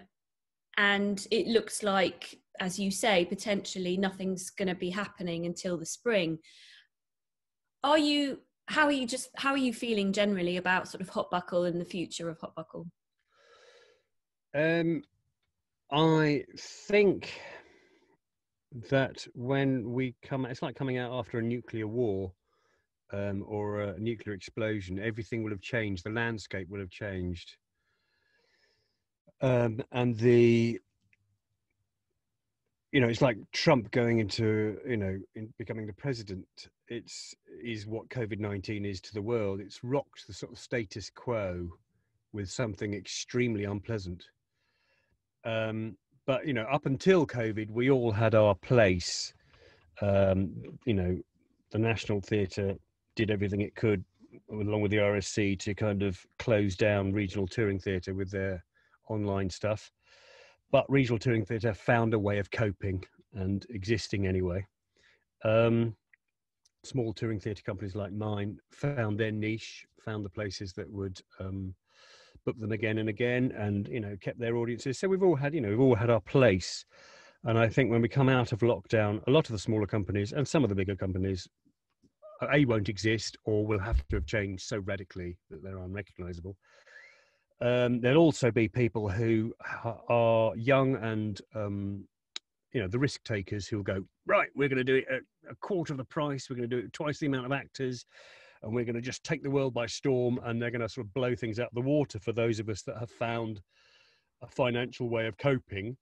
and 0.76 1.26
it 1.30 1.46
looks 1.46 1.82
like, 1.82 2.38
as 2.60 2.78
you 2.78 2.90
say, 2.90 3.24
potentially 3.24 3.96
nothing's 3.96 4.50
going 4.50 4.68
to 4.68 4.74
be 4.74 4.90
happening 4.90 5.46
until 5.46 5.78
the 5.78 5.86
spring. 5.86 6.38
Are 7.82 7.98
you? 7.98 8.40
How 8.66 8.86
are 8.86 8.92
you? 8.92 9.06
Just 9.06 9.28
how 9.36 9.52
are 9.52 9.58
you 9.58 9.74
feeling 9.74 10.12
generally 10.12 10.56
about 10.56 10.88
sort 10.88 11.02
of 11.02 11.10
Hot 11.10 11.30
Buckle 11.30 11.64
and 11.64 11.80
the 11.80 11.84
future 11.84 12.30
of 12.30 12.38
Hot 12.40 12.54
Buckle? 12.54 12.86
Um, 14.54 15.02
I 15.90 16.44
think 16.56 17.40
that 18.90 19.26
when 19.34 19.92
we 19.92 20.14
come, 20.22 20.46
it's 20.46 20.62
like 20.62 20.76
coming 20.76 20.98
out 20.98 21.12
after 21.12 21.38
a 21.38 21.42
nuclear 21.42 21.88
war 21.88 22.32
um, 23.12 23.44
or 23.46 23.80
a 23.80 23.98
nuclear 23.98 24.34
explosion. 24.34 24.98
Everything 25.00 25.42
will 25.42 25.50
have 25.50 25.60
changed. 25.60 26.04
The 26.04 26.10
landscape 26.10 26.68
will 26.68 26.80
have 26.80 26.90
changed, 26.90 27.56
um, 29.40 29.80
and 29.92 30.16
the 30.16 30.80
you 32.92 33.00
know, 33.00 33.08
it's 33.08 33.22
like 33.22 33.38
Trump 33.50 33.90
going 33.90 34.20
into, 34.20 34.78
you 34.86 34.96
know, 34.96 35.18
in 35.34 35.52
becoming 35.58 35.84
the 35.84 35.92
president. 35.94 36.46
It's 36.86 37.34
is 37.60 37.88
what 37.88 38.08
COVID 38.08 38.38
nineteen 38.38 38.84
is 38.84 39.00
to 39.00 39.14
the 39.14 39.22
world. 39.22 39.60
It's 39.60 39.82
rocked 39.82 40.28
the 40.28 40.32
sort 40.32 40.52
of 40.52 40.58
status 40.58 41.10
quo 41.10 41.68
with 42.32 42.48
something 42.48 42.94
extremely 42.94 43.64
unpleasant. 43.64 44.24
Um, 45.44 45.96
but 46.26 46.46
you 46.46 46.54
know, 46.54 46.64
up 46.64 46.86
until 46.86 47.26
COVID, 47.26 47.70
we 47.70 47.90
all 47.90 48.10
had 48.10 48.34
our 48.34 48.54
place. 48.54 49.32
Um, 50.00 50.52
you 50.84 50.94
know, 50.94 51.18
the 51.70 51.78
National 51.78 52.20
Theatre 52.20 52.74
did 53.16 53.30
everything 53.30 53.60
it 53.60 53.74
could, 53.74 54.04
along 54.50 54.80
with 54.80 54.90
the 54.90 54.98
RSC, 54.98 55.58
to 55.60 55.74
kind 55.74 56.02
of 56.02 56.18
close 56.38 56.76
down 56.76 57.12
regional 57.12 57.46
touring 57.46 57.78
theatre 57.78 58.14
with 58.14 58.30
their 58.30 58.64
online 59.08 59.50
stuff 59.50 59.92
but 60.74 60.90
regional 60.90 61.20
touring 61.20 61.44
theatre 61.44 61.72
found 61.72 62.14
a 62.14 62.18
way 62.18 62.40
of 62.40 62.50
coping 62.50 63.00
and 63.34 63.64
existing 63.70 64.26
anyway. 64.26 64.66
Um, 65.44 65.94
small 66.82 67.12
touring 67.12 67.38
theatre 67.38 67.62
companies 67.62 67.94
like 67.94 68.12
mine 68.12 68.58
found 68.72 69.16
their 69.16 69.30
niche, 69.30 69.86
found 70.04 70.24
the 70.24 70.30
places 70.30 70.72
that 70.72 70.90
would 70.90 71.20
um, 71.38 71.72
book 72.44 72.58
them 72.58 72.72
again 72.72 72.98
and 72.98 73.08
again, 73.08 73.52
and 73.56 73.88
you 73.88 74.00
know 74.00 74.16
kept 74.20 74.38
their 74.38 74.56
audiences. 74.56 74.98
So 74.98 75.08
we've 75.08 75.22
all 75.22 75.36
had, 75.36 75.54
you 75.54 75.60
know, 75.60 75.70
we've 75.70 75.80
all 75.80 75.94
had 75.94 76.10
our 76.10 76.20
place. 76.20 76.84
And 77.44 77.58
I 77.58 77.68
think 77.68 77.90
when 77.90 78.00
we 78.00 78.08
come 78.08 78.30
out 78.30 78.52
of 78.52 78.60
lockdown, 78.60 79.22
a 79.26 79.30
lot 79.30 79.46
of 79.46 79.52
the 79.52 79.58
smaller 79.58 79.86
companies 79.86 80.32
and 80.32 80.48
some 80.48 80.62
of 80.64 80.70
the 80.70 80.74
bigger 80.74 80.96
companies, 80.96 81.46
a 82.50 82.64
won't 82.64 82.88
exist, 82.88 83.36
or 83.44 83.66
will 83.66 83.78
have 83.78 84.06
to 84.08 84.16
have 84.16 84.26
changed 84.26 84.66
so 84.66 84.78
radically 84.78 85.36
that 85.50 85.62
they're 85.62 85.78
unrecognisable. 85.78 86.56
Um, 87.60 88.00
there'll 88.00 88.22
also 88.22 88.50
be 88.50 88.68
people 88.68 89.08
who 89.08 89.54
are 90.08 90.56
young 90.56 90.96
and 90.96 91.40
um, 91.54 92.04
you 92.72 92.80
know 92.80 92.88
the 92.88 92.98
risk 92.98 93.22
takers 93.24 93.66
who'll 93.66 93.82
go 93.82 94.04
right. 94.26 94.48
We're 94.54 94.68
going 94.68 94.78
to 94.78 94.84
do 94.84 94.96
it 94.96 95.06
at 95.10 95.20
a 95.50 95.54
quarter 95.56 95.92
of 95.92 95.98
the 95.98 96.04
price. 96.04 96.48
We're 96.50 96.56
going 96.56 96.68
to 96.68 96.76
do 96.80 96.84
it 96.86 96.92
twice 96.92 97.18
the 97.18 97.26
amount 97.26 97.46
of 97.46 97.52
actors, 97.52 98.04
and 98.64 98.74
we're 98.74 98.84
going 98.84 98.94
to 98.94 99.00
just 99.00 99.24
take 99.24 99.42
the 99.42 99.50
world 99.50 99.74
by 99.74 99.86
storm. 99.86 100.40
And 100.44 100.60
they're 100.60 100.70
going 100.70 100.80
to 100.80 100.88
sort 100.88 101.06
of 101.06 101.14
blow 101.14 101.34
things 101.34 101.60
out 101.60 101.72
the 101.74 101.80
water 101.80 102.18
for 102.18 102.32
those 102.32 102.58
of 102.58 102.68
us 102.68 102.82
that 102.82 102.98
have 102.98 103.10
found 103.10 103.60
a 104.42 104.46
financial 104.46 105.08
way 105.08 105.26
of 105.26 105.36
coping. 105.38 105.96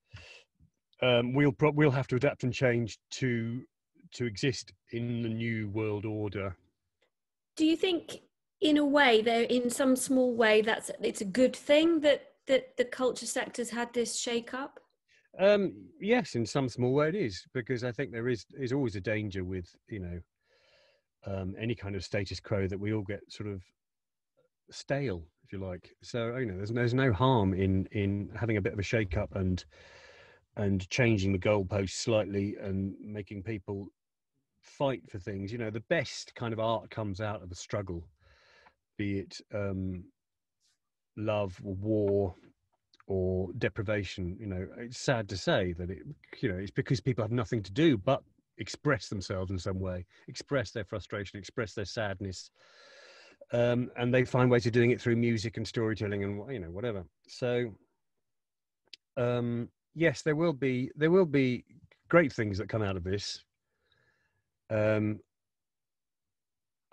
Um, 1.02 1.35
we'll 1.35 1.52
pro- 1.52 1.73
we'll 1.73 1.90
have 1.90 2.07
to 2.09 2.16
adapt 2.16 2.45
and 2.45 2.52
change 2.52 2.99
to 3.12 3.62
to 4.14 4.25
exist 4.26 4.73
in 4.92 5.23
the 5.23 5.28
new 5.28 5.69
world 5.71 6.04
order. 6.04 6.54
Do 7.57 7.66
you 7.66 7.76
think 7.76 8.21
in 8.62 8.76
a 8.76 8.85
way 8.85 9.21
there 9.21 9.42
in 9.42 9.69
some 9.69 9.97
small 9.97 10.35
way 10.35 10.62
that's 10.62 10.90
it's 11.02 11.21
a 11.21 11.26
good 11.26 11.54
thing 11.54 12.00
that 12.00 12.23
that 12.47 12.76
the 12.76 12.85
culture 12.85 13.26
sector's 13.26 13.71
had 13.71 13.92
this 13.92 14.16
shake 14.16 14.54
up 14.54 14.78
um 15.40 15.75
yes 16.00 16.37
in 16.37 16.47
some 16.47 16.69
small 16.69 16.95
way 16.95 17.09
it 17.09 17.14
is 17.16 17.45
because 17.52 17.83
i 17.83 17.90
think 17.90 18.12
there 18.12 18.28
is 18.28 18.47
is 18.59 18.73
always 18.73 18.95
a 18.95 19.00
danger 19.00 19.42
with 19.42 19.75
you 19.88 19.99
know 19.99 20.19
um 21.26 21.55
any 21.59 21.75
kind 21.75 21.95
of 21.95 22.05
status 22.05 22.41
quo 22.41 22.67
that 22.67 22.79
we 22.79 22.93
all 22.93 23.02
get 23.02 23.21
sort 23.29 23.49
of 23.49 23.62
stale 24.71 25.23
if 25.45 25.52
you 25.52 25.59
like 25.59 25.95
so 26.02 26.37
you 26.37 26.47
know 26.47 26.57
there's 26.57 26.71
there's 26.71 26.95
no 26.95 27.12
harm 27.12 27.52
in 27.55 27.87
in 27.93 28.31
having 28.35 28.57
a 28.57 28.61
bit 28.61 28.73
of 28.73 28.79
a 28.79 28.83
shake 28.83 29.17
up 29.17 29.35
and 29.37 29.64
and 30.56 30.89
changing 30.91 31.32
the 31.32 31.39
goalposts 31.39 31.91
slightly 31.91 32.56
and 32.61 32.95
making 33.00 33.43
people 33.43 33.87
fight 34.61 35.02
for 35.11 35.19
things 35.19 35.52
you 35.52 35.58
know 35.58 35.71
the 35.71 35.80
best 35.80 36.35
kind 36.35 36.52
of 36.52 36.61
art 36.61 36.91
comes 36.91 37.21
out 37.21 37.43
of 37.43 37.49
the 37.49 37.54
struggle 37.54 38.06
be 38.97 39.19
it 39.21 39.41
um, 39.54 40.04
love 41.17 41.61
or 41.65 41.75
war 41.75 42.35
or 43.06 43.50
deprivation. 43.58 44.37
You 44.39 44.47
know, 44.47 44.67
it's 44.78 44.99
sad 44.99 45.28
to 45.30 45.37
say 45.37 45.73
that 45.75 45.91
it, 45.91 46.02
you 46.41 46.49
know, 46.50 46.58
it's 46.58 46.71
because 46.71 47.00
people 47.00 47.25
have 47.25 47.32
nothing 47.32 47.63
to 47.63 47.73
do 47.73 47.97
but 47.97 48.23
express 48.58 49.08
themselves 49.08 49.50
in 49.50 49.58
some 49.58 49.80
way, 49.80 50.06
express 50.28 50.71
their 50.71 50.84
frustration, 50.84 51.38
express 51.38 51.75
their 51.75 51.84
sadness. 51.84 52.50
Um, 53.52 53.91
and 53.97 54.15
they 54.15 54.25
find 54.25 54.50
ways 54.50 54.67
of 54.67 54.73
doing 54.73 54.93
it 54.93 55.00
through 55.00 55.17
music 55.17 55.56
and 55.56 55.67
storytelling 55.67 56.25
and 56.25 56.52
you 56.52 56.58
know 56.58 56.71
whatever. 56.71 57.04
So, 57.28 57.75
um, 59.17 59.69
yes, 59.95 60.23
there 60.23 60.36
will 60.36 60.54
be 60.54 60.91
there 60.97 61.10
will 61.10 61.26
be 61.26 61.65
great 62.08 62.32
things 62.32 62.58
that 62.58 62.69
come 62.69 62.82
out 62.82 62.97
of 62.97 63.04
this. 63.04 63.45
Um, 64.71 65.21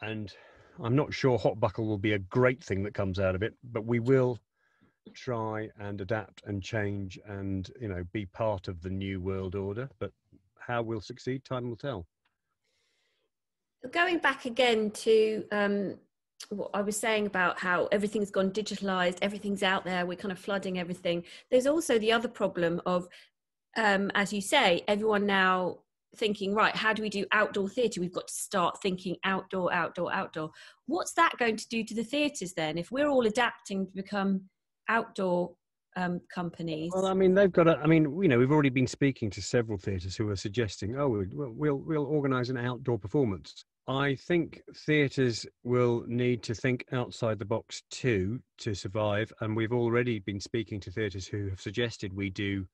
and 0.02 0.34
I'm 0.84 0.96
not 0.96 1.14
sure 1.14 1.38
hot 1.38 1.60
buckle 1.60 1.86
will 1.86 1.98
be 1.98 2.14
a 2.14 2.20
great 2.20 2.64
thing 2.64 2.84
that 2.84 2.94
comes 2.94 3.20
out 3.20 3.36
of 3.36 3.44
it, 3.44 3.54
but 3.64 3.86
we 3.86 4.00
will 4.00 4.40
try 5.14 5.70
and 5.80 6.00
adapt 6.02 6.44
and 6.46 6.62
change 6.62 7.20
and 7.26 7.72
you 7.82 7.88
know 7.88 8.04
be 8.12 8.26
part 8.26 8.68
of 8.68 8.82
the 8.82 8.90
new 8.90 9.20
world 9.22 9.56
order. 9.56 9.90
But 10.00 10.12
how 10.70 10.84
we'll 10.84 11.02
succeed, 11.02 11.44
time 11.44 11.68
will 11.68 11.76
tell. 11.76 12.06
Going 13.92 14.20
back 14.20 14.46
again 14.46 14.92
to 14.92 15.44
um, 15.52 15.96
what 16.50 16.70
I 16.74 16.82
was 16.82 16.96
saying 16.96 17.26
about 17.26 17.60
how 17.60 17.88
everything's 17.92 18.32
gone 18.32 18.52
digitalized, 18.52 19.18
everything's 19.22 19.64
out 19.64 19.84
there, 19.84 20.06
we're 20.06 20.16
kind 20.16 20.32
of 20.32 20.40
flooding 20.40 20.80
everything. 20.80 21.24
There's 21.50 21.68
also 21.68 21.98
the 21.98 22.12
other 22.12 22.28
problem 22.28 22.82
of, 22.86 23.08
um, 23.76 24.12
as 24.16 24.32
you 24.32 24.42
say, 24.42 24.84
everyone 24.88 25.26
now 25.26 25.80
thinking 26.16 26.56
right 26.56 26.76
how 26.76 26.92
do 26.92 27.04
we 27.04 27.10
do 27.10 27.24
outdoor 27.32 27.70
theatre 27.70 28.02
we've 28.02 28.12
got 28.12 28.28
to 28.28 28.34
start 28.34 28.82
thinking 28.82 29.16
outdoor 29.26 29.72
outdoor 29.72 30.12
outdoor 30.12 30.50
what's 30.88 31.14
that 31.14 31.32
going 31.38 31.56
to 31.56 31.68
do 31.70 31.84
to 31.84 31.94
the 31.94 32.04
theatres 32.04 32.52
then 32.54 32.80
if 32.80 32.92
we're 32.92 33.08
all 33.08 33.28
adapting 33.28 33.86
to 33.86 33.94
become 33.94 34.42
outdoor 34.88 35.52
um, 36.00 36.22
companies 36.34 36.92
well 36.94 37.06
i 37.06 37.14
mean 37.14 37.34
they've 37.34 37.52
got 37.52 37.68
a 37.68 37.78
i 37.78 37.88
mean 37.88 38.04
you 38.22 38.28
know 38.28 38.38
we've 38.38 38.52
already 38.52 38.70
been 38.70 38.88
speaking 38.88 39.30
to 39.30 39.42
several 39.42 39.78
theatres 39.78 40.16
who 40.16 40.30
are 40.30 40.36
suggesting 40.36 40.98
oh 40.98 41.10
we'll 41.10 41.52
we'll, 41.54 41.76
we'll 41.76 42.06
organize 42.06 42.50
an 42.50 42.58
outdoor 42.58 42.98
performance 42.98 43.66
i 43.88 44.16
think 44.16 44.62
theatres 44.86 45.46
will 45.64 46.04
need 46.08 46.42
to 46.42 46.54
think 46.54 46.86
outside 46.94 47.38
the 47.38 47.46
box 47.46 47.84
too 47.92 48.40
to 48.58 48.74
survive 48.74 49.32
and 49.42 49.56
we've 49.56 49.74
already 49.74 50.20
been 50.20 50.40
speaking 50.40 50.80
to 50.80 50.92
theatres 50.92 51.28
who 51.28 51.50
have 51.50 51.60
suggested 51.60 52.14
we 52.14 52.30
do 52.30 52.66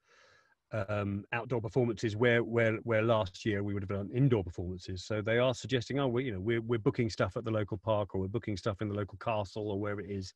um, 0.89 1.23
outdoor 1.31 1.61
performances 1.61 2.15
where 2.15 2.43
where 2.43 2.77
where 2.83 3.01
last 3.01 3.45
year 3.45 3.63
we 3.63 3.73
would 3.73 3.83
have 3.83 3.89
done 3.89 4.09
indoor 4.13 4.43
performances. 4.43 5.05
So 5.05 5.21
they 5.21 5.37
are 5.37 5.53
suggesting, 5.53 5.99
oh, 5.99 6.07
we 6.07 6.25
you 6.25 6.33
know 6.33 6.39
we're 6.39 6.61
we're 6.61 6.79
booking 6.79 7.09
stuff 7.09 7.37
at 7.37 7.45
the 7.45 7.51
local 7.51 7.77
park 7.77 8.13
or 8.13 8.21
we're 8.21 8.27
booking 8.27 8.57
stuff 8.57 8.81
in 8.81 8.89
the 8.89 8.95
local 8.95 9.17
castle 9.19 9.71
or 9.71 9.79
where 9.79 9.99
it 9.99 10.09
is. 10.09 10.33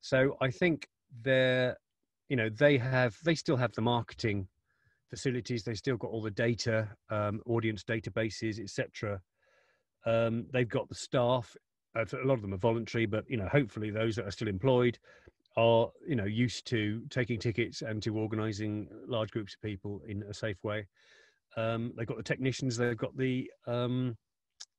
So 0.00 0.36
I 0.40 0.50
think 0.50 0.88
they're 1.22 1.76
you 2.30 2.36
know 2.36 2.48
they 2.48 2.78
have 2.78 3.18
they 3.22 3.34
still 3.34 3.56
have 3.56 3.72
the 3.72 3.82
marketing 3.82 4.48
facilities. 5.10 5.64
They 5.64 5.74
still 5.74 5.96
got 5.96 6.12
all 6.12 6.22
the 6.22 6.30
data, 6.30 6.88
um, 7.10 7.42
audience 7.44 7.84
databases, 7.84 8.58
etc. 8.58 9.20
Um, 10.06 10.46
they've 10.52 10.68
got 10.68 10.88
the 10.88 10.94
staff. 10.94 11.54
Uh, 11.94 12.04
a 12.12 12.26
lot 12.26 12.34
of 12.34 12.42
them 12.42 12.54
are 12.54 12.58
voluntary, 12.58 13.04
but 13.04 13.24
you 13.28 13.36
know 13.36 13.48
hopefully 13.48 13.90
those 13.90 14.16
that 14.16 14.26
are 14.26 14.30
still 14.30 14.48
employed 14.48 14.98
are 15.56 15.90
you 16.06 16.14
know 16.14 16.24
used 16.24 16.66
to 16.68 17.02
taking 17.10 17.38
tickets 17.38 17.82
and 17.82 18.02
to 18.02 18.16
organizing 18.16 18.88
large 19.06 19.30
groups 19.30 19.54
of 19.54 19.60
people 19.60 20.00
in 20.06 20.22
a 20.30 20.34
safe 20.34 20.62
way 20.62 20.86
um, 21.56 21.92
they've 21.96 22.06
got 22.06 22.16
the 22.16 22.22
technicians 22.22 22.76
they've 22.76 22.96
got 22.96 23.16
the 23.16 23.50
um, 23.66 24.16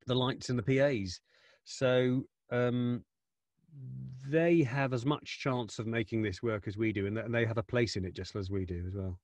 the 0.08 0.16
lights 0.16 0.50
and 0.50 0.58
the 0.58 0.64
pas 0.64 1.20
so 1.66 2.24
um, 2.52 3.04
they 4.28 4.64
have 4.64 4.94
as 4.94 5.06
much 5.06 5.40
chance 5.40 5.80
of 5.80 5.88
making 5.88 6.22
this 6.22 6.42
work 6.42 6.68
as 6.68 6.78
we 6.78 6.92
do 6.92 7.08
and 7.08 7.34
they 7.34 7.46
have 7.46 7.58
a 7.58 7.64
place 7.64 7.96
in 7.96 8.06
it 8.06 8.14
just 8.14 8.36
as 8.36 8.50
we 8.50 8.66
do 8.66 8.84
as 8.88 8.96
well. 8.96 9.20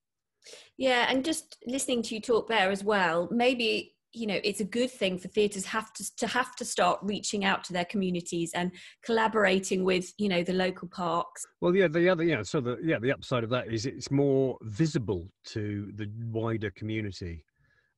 Yeah 0.78 1.08
and 1.10 1.24
just 1.24 1.58
listening 1.66 2.02
to 2.04 2.16
you 2.16 2.22
talk 2.22 2.48
there 2.48 2.72
as 2.72 2.84
well 2.84 3.28
maybe 3.32 3.96
you 4.14 4.26
know 4.26 4.40
it's 4.44 4.62
a 4.62 4.66
good 4.66 4.90
thing 4.90 5.18
for 5.18 5.28
theatres 5.28 5.66
have 5.66 5.92
to 5.94 6.16
to 6.16 6.28
have 6.28 6.56
to 6.56 6.66
start 6.66 7.00
reaching 7.04 7.44
out 7.46 7.64
to 7.66 7.74
their 7.74 7.86
communities 7.86 8.52
and 8.54 8.72
collaborating 9.04 9.84
with 9.84 10.14
you 10.18 10.30
know 10.30 10.44
the 10.44 10.54
local 10.54 10.88
parks. 10.88 11.46
Well 11.62 11.76
yeah 11.76 11.88
the 11.88 12.10
other 12.10 12.24
yeah 12.24 12.44
so 12.44 12.62
the 12.62 12.78
yeah 12.82 13.00
the 13.00 13.12
upside 13.12 13.44
of 13.44 13.50
that 13.52 13.68
is 13.68 13.86
it's 13.86 14.12
more 14.12 14.58
visible 14.64 15.30
to 15.48 15.92
the 15.96 16.10
wider 16.32 16.72
community 16.72 17.44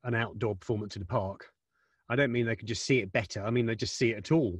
an 0.03 0.15
outdoor 0.15 0.55
performance 0.55 0.95
in 0.95 1.01
a 1.01 1.05
park. 1.05 1.49
I 2.09 2.15
don't 2.15 2.31
mean 2.31 2.45
they 2.47 2.55
can 2.55 2.67
just 2.67 2.85
see 2.85 2.99
it 2.99 3.11
better 3.11 3.43
i 3.45 3.51
mean 3.51 3.67
they 3.67 3.75
just 3.75 3.95
see 3.95 4.09
it 4.09 4.17
at 4.17 4.31
all 4.31 4.59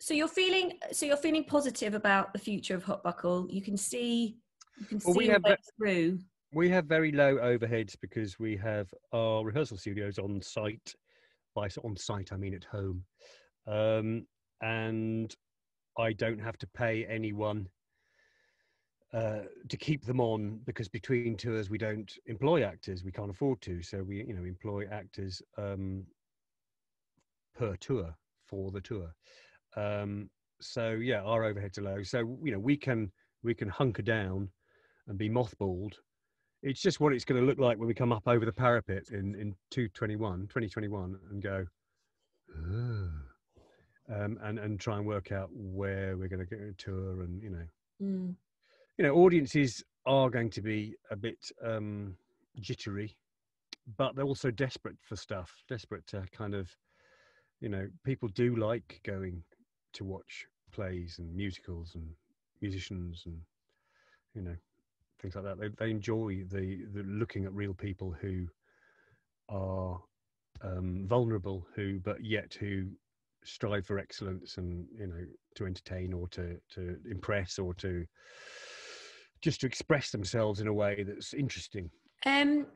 so 0.00 0.14
you're 0.14 0.28
feeling 0.28 0.78
so 0.92 1.06
you're 1.06 1.16
feeling 1.16 1.44
positive 1.44 1.94
about 1.94 2.32
the 2.32 2.38
future 2.38 2.74
of 2.74 2.82
hot 2.82 3.02
buckle 3.02 3.46
you 3.50 3.60
can 3.60 3.76
see 3.76 4.38
you 4.78 4.86
can 4.86 5.00
well, 5.04 5.14
see 5.14 5.18
we 5.18 5.26
have, 5.26 5.42
through. 5.76 6.18
we 6.52 6.68
have 6.68 6.86
very 6.86 7.12
low 7.12 7.36
overheads 7.36 7.96
because 8.00 8.38
we 8.38 8.56
have 8.56 8.92
our 9.12 9.44
rehearsal 9.44 9.76
studios 9.76 10.18
on 10.18 10.40
site. 10.40 10.94
By 11.54 11.68
on 11.82 11.96
site, 11.96 12.32
I 12.32 12.36
mean 12.36 12.54
at 12.54 12.62
home, 12.62 13.02
um, 13.66 14.26
and 14.62 15.34
I 15.98 16.12
don't 16.12 16.38
have 16.38 16.56
to 16.58 16.68
pay 16.68 17.04
anyone 17.06 17.68
uh, 19.12 19.40
to 19.68 19.76
keep 19.76 20.04
them 20.04 20.20
on 20.20 20.60
because 20.66 20.88
between 20.88 21.36
tours 21.36 21.70
we 21.70 21.78
don't 21.78 22.12
employ 22.26 22.62
actors. 22.62 23.02
We 23.02 23.10
can't 23.10 23.30
afford 23.30 23.60
to. 23.62 23.82
So 23.82 24.04
we 24.04 24.18
you 24.18 24.34
know 24.34 24.44
employ 24.44 24.84
actors 24.92 25.42
um, 25.56 26.04
per 27.56 27.74
tour 27.76 28.14
for 28.46 28.70
the 28.70 28.80
tour 28.80 29.12
um, 29.76 30.30
so 30.60 30.90
yeah 30.90 31.22
our 31.22 31.42
overheads 31.42 31.78
are 31.78 31.82
low. 31.82 32.02
So 32.02 32.38
you 32.42 32.52
know 32.52 32.58
we 32.58 32.76
can 32.76 33.10
we 33.42 33.54
can 33.54 33.68
hunker 33.68 34.02
down 34.02 34.48
and 35.06 35.18
be 35.18 35.28
mothballed. 35.28 35.94
It's 36.62 36.80
just 36.80 37.00
what 37.00 37.12
it's 37.12 37.24
going 37.24 37.40
to 37.40 37.46
look 37.46 37.58
like 37.58 37.78
when 37.78 37.86
we 37.86 37.94
come 37.94 38.12
up 38.12 38.26
over 38.26 38.44
the 38.44 38.52
parapet 38.52 39.10
in 39.10 39.34
in 39.34 39.54
221 39.70 40.48
2021 40.48 41.16
and 41.30 41.42
go 41.42 41.64
um, 44.10 44.38
and 44.42 44.58
and 44.58 44.80
try 44.80 44.96
and 44.96 45.06
work 45.06 45.32
out 45.32 45.50
where 45.52 46.16
we're 46.16 46.28
going 46.28 46.46
to 46.46 46.56
go 46.56 46.72
tour 46.78 47.22
and 47.22 47.42
you 47.42 47.50
know. 47.50 47.66
Mm. 48.00 48.36
you 48.96 49.04
know 49.04 49.14
audiences 49.16 49.82
are 50.06 50.30
going 50.30 50.50
to 50.50 50.62
be 50.62 50.94
a 51.10 51.16
bit 51.16 51.38
um, 51.64 52.16
jittery 52.60 53.16
but 53.96 54.14
they're 54.14 54.24
also 54.24 54.52
desperate 54.52 54.96
for 55.00 55.16
stuff 55.16 55.52
desperate 55.68 56.06
to 56.06 56.22
kind 56.32 56.54
of 56.54 56.70
you 57.60 57.68
know 57.68 57.88
people 58.04 58.28
do 58.28 58.54
like 58.54 59.00
going 59.04 59.42
to 59.94 60.04
watch 60.04 60.46
plays 60.72 61.16
and 61.18 61.34
musicals 61.34 61.94
and 61.94 62.08
musicians 62.60 63.22
and 63.26 63.40
you 64.34 64.42
know 64.42 64.56
things 65.20 65.34
like 65.34 65.44
that. 65.44 65.58
They 65.58 65.68
they 65.68 65.90
enjoy 65.90 66.44
the 66.50 66.84
the 66.92 67.02
looking 67.04 67.44
at 67.44 67.52
real 67.52 67.74
people 67.74 68.14
who 68.20 68.46
are 69.48 70.00
um, 70.62 71.06
vulnerable, 71.06 71.66
who 71.74 72.00
but 72.00 72.24
yet 72.24 72.54
who 72.58 72.86
strive 73.44 73.86
for 73.86 73.98
excellence 73.98 74.58
and 74.58 74.86
you 74.98 75.06
know 75.06 75.24
to 75.54 75.66
entertain 75.66 76.12
or 76.12 76.28
to 76.28 76.58
to 76.74 76.96
impress 77.10 77.58
or 77.58 77.74
to 77.74 78.04
just 79.40 79.60
to 79.60 79.66
express 79.66 80.10
themselves 80.10 80.60
in 80.60 80.66
a 80.66 80.72
way 80.72 81.04
that's 81.06 81.32
interesting. 81.32 81.90
Um, 82.26 82.66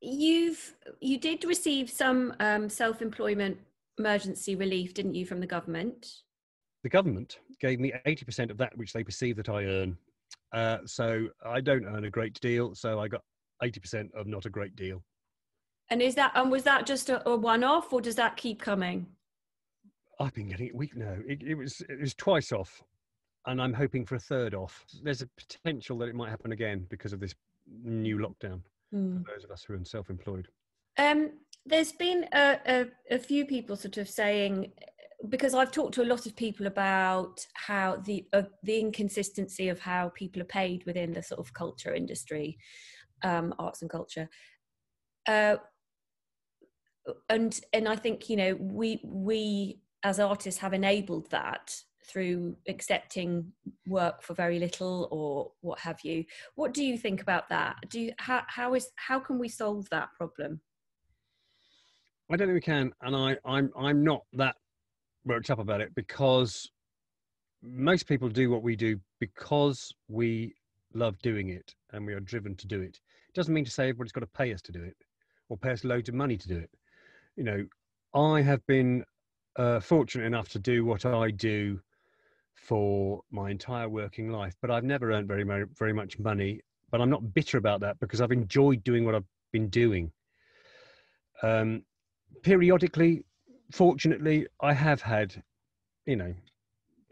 you've 0.00 0.74
you 1.00 1.18
did 1.18 1.44
receive 1.44 1.90
some 1.90 2.34
um, 2.40 2.68
self-employment 2.68 3.58
emergency 3.98 4.54
relief, 4.54 4.94
didn't 4.94 5.14
you, 5.14 5.26
from 5.26 5.40
the 5.40 5.46
government? 5.46 6.06
The 6.82 6.88
government 6.88 7.38
gave 7.60 7.78
me 7.78 7.92
80% 8.06 8.50
of 8.50 8.58
that 8.58 8.76
which 8.76 8.92
they 8.92 9.04
perceive 9.04 9.36
that 9.36 9.48
I 9.48 9.64
earn 9.64 9.98
uh, 10.52 10.78
so 10.84 11.28
I 11.44 11.60
don't 11.60 11.84
earn 11.84 12.04
a 12.04 12.10
great 12.10 12.38
deal. 12.40 12.74
So 12.74 13.00
I 13.00 13.08
got 13.08 13.22
80% 13.62 14.12
of 14.14 14.26
not 14.26 14.46
a 14.46 14.50
great 14.50 14.74
deal. 14.76 15.02
And 15.90 16.00
is 16.00 16.14
that, 16.14 16.32
and 16.34 16.50
was 16.50 16.62
that 16.64 16.86
just 16.86 17.10
a, 17.10 17.26
a 17.28 17.36
one 17.36 17.64
off 17.64 17.92
or 17.92 18.00
does 18.00 18.14
that 18.16 18.36
keep 18.36 18.60
coming? 18.60 19.06
I've 20.20 20.34
been 20.34 20.48
getting 20.48 20.68
it 20.68 20.74
week 20.74 20.96
now. 20.96 21.16
It, 21.26 21.42
it, 21.42 21.54
was, 21.54 21.80
it 21.88 22.00
was 22.00 22.14
twice 22.14 22.52
off 22.52 22.82
and 23.46 23.60
I'm 23.60 23.72
hoping 23.72 24.04
for 24.04 24.16
a 24.16 24.20
third 24.20 24.54
off. 24.54 24.84
There's 25.02 25.22
a 25.22 25.28
potential 25.36 25.98
that 25.98 26.08
it 26.08 26.14
might 26.14 26.30
happen 26.30 26.52
again 26.52 26.86
because 26.90 27.12
of 27.12 27.20
this 27.20 27.34
new 27.82 28.18
lockdown 28.18 28.60
mm. 28.94 29.24
for 29.24 29.32
those 29.32 29.44
of 29.44 29.50
us 29.50 29.64
who 29.64 29.74
are 29.74 29.84
self-employed. 29.84 30.48
Um, 30.98 31.30
there's 31.66 31.92
been 31.92 32.26
a, 32.32 32.58
a, 32.66 32.86
a, 33.10 33.18
few 33.18 33.46
people 33.46 33.76
sort 33.76 33.96
of 33.96 34.08
saying 34.08 34.72
because 35.28 35.54
I've 35.54 35.70
talked 35.70 35.94
to 35.94 36.02
a 36.02 36.04
lot 36.04 36.26
of 36.26 36.34
people 36.36 36.66
about 36.66 37.46
how 37.54 37.96
the 37.96 38.26
uh, 38.32 38.42
the 38.62 38.80
inconsistency 38.80 39.68
of 39.68 39.78
how 39.78 40.10
people 40.10 40.40
are 40.42 40.46
paid 40.46 40.84
within 40.86 41.12
the 41.12 41.22
sort 41.22 41.40
of 41.40 41.52
culture 41.52 41.94
industry, 41.94 42.58
um, 43.22 43.54
arts 43.58 43.82
and 43.82 43.90
culture, 43.90 44.28
uh, 45.28 45.56
and 47.28 47.60
and 47.72 47.88
I 47.88 47.96
think 47.96 48.28
you 48.28 48.36
know 48.36 48.54
we 48.54 49.00
we 49.04 49.80
as 50.02 50.18
artists 50.18 50.60
have 50.60 50.72
enabled 50.72 51.30
that 51.30 51.74
through 52.06 52.56
accepting 52.66 53.52
work 53.86 54.22
for 54.22 54.34
very 54.34 54.58
little 54.58 55.08
or 55.12 55.52
what 55.60 55.78
have 55.78 55.98
you. 56.02 56.24
What 56.54 56.72
do 56.72 56.84
you 56.84 56.96
think 56.96 57.20
about 57.20 57.48
that? 57.50 57.76
Do 57.88 58.00
you, 58.00 58.12
how 58.18 58.42
how 58.48 58.74
is 58.74 58.90
how 58.96 59.20
can 59.20 59.38
we 59.38 59.48
solve 59.48 59.88
that 59.90 60.08
problem? 60.16 60.60
I 62.32 62.36
don't 62.36 62.48
think 62.48 62.54
we 62.54 62.60
can, 62.60 62.92
and 63.02 63.14
I 63.14 63.36
I'm 63.44 63.70
I'm 63.76 64.02
not 64.02 64.22
that 64.34 64.56
worked 65.24 65.50
up 65.50 65.58
about 65.58 65.80
it 65.80 65.94
because 65.94 66.70
most 67.62 68.06
people 68.06 68.28
do 68.28 68.50
what 68.50 68.62
we 68.62 68.76
do 68.76 68.98
because 69.18 69.94
we 70.08 70.54
love 70.94 71.18
doing 71.20 71.50
it 71.50 71.74
and 71.92 72.06
we 72.06 72.14
are 72.14 72.20
driven 72.20 72.56
to 72.56 72.66
do 72.66 72.80
it. 72.80 72.98
It 73.28 73.34
doesn't 73.34 73.52
mean 73.52 73.64
to 73.64 73.70
say 73.70 73.84
everybody's 73.84 74.12
got 74.12 74.20
to 74.20 74.26
pay 74.26 74.52
us 74.52 74.62
to 74.62 74.72
do 74.72 74.82
it 74.82 74.96
or 75.48 75.56
pay 75.56 75.70
us 75.70 75.84
loads 75.84 76.08
of 76.08 76.14
money 76.14 76.36
to 76.36 76.48
do 76.48 76.56
it. 76.56 76.70
You 77.36 77.44
know, 77.44 77.66
I 78.14 78.40
have 78.40 78.66
been 78.66 79.04
uh, 79.56 79.80
fortunate 79.80 80.24
enough 80.24 80.48
to 80.50 80.58
do 80.58 80.84
what 80.84 81.04
I 81.04 81.30
do 81.30 81.80
for 82.54 83.22
my 83.30 83.50
entire 83.50 83.88
working 83.88 84.30
life, 84.30 84.54
but 84.60 84.70
I've 84.70 84.84
never 84.84 85.12
earned 85.12 85.28
very 85.28 85.44
very 85.78 85.92
much 85.92 86.18
money. 86.18 86.60
But 86.90 87.00
I'm 87.00 87.10
not 87.10 87.34
bitter 87.34 87.56
about 87.58 87.80
that 87.80 88.00
because 88.00 88.20
I've 88.20 88.32
enjoyed 88.32 88.82
doing 88.82 89.04
what 89.04 89.14
I've 89.14 89.24
been 89.52 89.68
doing. 89.68 90.10
Um, 91.42 91.84
periodically, 92.42 93.24
fortunately, 93.70 94.46
I 94.60 94.72
have 94.72 95.00
had, 95.00 95.42
you 96.06 96.16
know, 96.16 96.34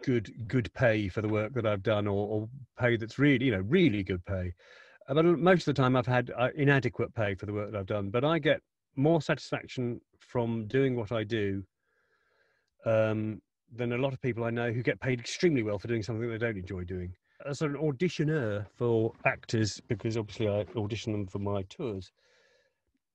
good 0.04 0.30
good 0.46 0.72
pay 0.74 1.08
for 1.08 1.22
the 1.22 1.28
work 1.28 1.52
that 1.54 1.66
I've 1.66 1.82
done, 1.82 2.06
or, 2.06 2.28
or 2.28 2.48
pay 2.78 2.96
that's 2.96 3.18
really, 3.18 3.46
you 3.46 3.52
know, 3.52 3.64
really 3.66 4.02
good 4.02 4.24
pay. 4.24 4.52
Uh, 5.08 5.14
but 5.14 5.24
most 5.24 5.66
of 5.66 5.74
the 5.74 5.82
time, 5.82 5.96
I've 5.96 6.06
had 6.06 6.30
uh, 6.36 6.48
inadequate 6.54 7.14
pay 7.14 7.34
for 7.34 7.46
the 7.46 7.52
work 7.52 7.72
that 7.72 7.78
I've 7.78 7.86
done. 7.86 8.10
But 8.10 8.24
I 8.24 8.38
get 8.38 8.60
more 8.96 9.22
satisfaction 9.22 10.00
from 10.18 10.66
doing 10.66 10.96
what 10.96 11.12
I 11.12 11.24
do 11.24 11.62
um, 12.84 13.40
than 13.74 13.92
a 13.92 13.98
lot 13.98 14.12
of 14.12 14.20
people 14.20 14.44
I 14.44 14.50
know 14.50 14.72
who 14.72 14.82
get 14.82 15.00
paid 15.00 15.20
extremely 15.20 15.62
well 15.62 15.78
for 15.78 15.88
doing 15.88 16.02
something 16.02 16.28
they 16.28 16.38
don't 16.38 16.56
enjoy 16.56 16.84
doing. 16.84 17.14
As 17.46 17.62
an 17.62 17.74
auditioner 17.74 18.66
for 18.74 19.12
actors, 19.24 19.80
because 19.88 20.16
obviously 20.16 20.48
I 20.48 20.66
audition 20.76 21.12
them 21.12 21.26
for 21.26 21.38
my 21.38 21.62
tours, 21.62 22.10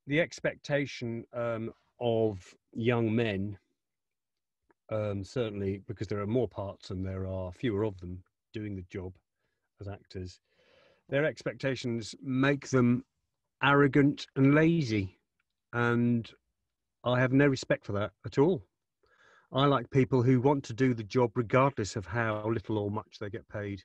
the 0.07 0.19
expectation 0.19 1.25
um, 1.33 1.71
of 1.99 2.53
young 2.73 3.13
men, 3.15 3.57
um, 4.91 5.23
certainly 5.23 5.81
because 5.87 6.07
there 6.07 6.19
are 6.19 6.27
more 6.27 6.47
parts 6.47 6.89
and 6.89 7.05
there 7.05 7.27
are 7.27 7.51
fewer 7.51 7.83
of 7.83 7.99
them 7.99 8.23
doing 8.53 8.75
the 8.75 8.85
job 8.89 9.13
as 9.81 9.87
actors, 9.87 10.39
their 11.09 11.25
expectations 11.25 12.15
make 12.21 12.69
them 12.69 13.03
arrogant 13.63 14.27
and 14.35 14.55
lazy. 14.55 15.19
And 15.73 16.29
I 17.03 17.19
have 17.19 17.33
no 17.33 17.47
respect 17.47 17.85
for 17.85 17.93
that 17.93 18.11
at 18.25 18.37
all. 18.37 18.63
I 19.51 19.65
like 19.65 19.89
people 19.91 20.23
who 20.23 20.41
want 20.41 20.63
to 20.65 20.73
do 20.73 20.93
the 20.93 21.03
job 21.03 21.31
regardless 21.35 21.95
of 21.95 22.05
how 22.05 22.47
little 22.47 22.77
or 22.77 22.89
much 22.89 23.17
they 23.19 23.29
get 23.29 23.47
paid, 23.49 23.83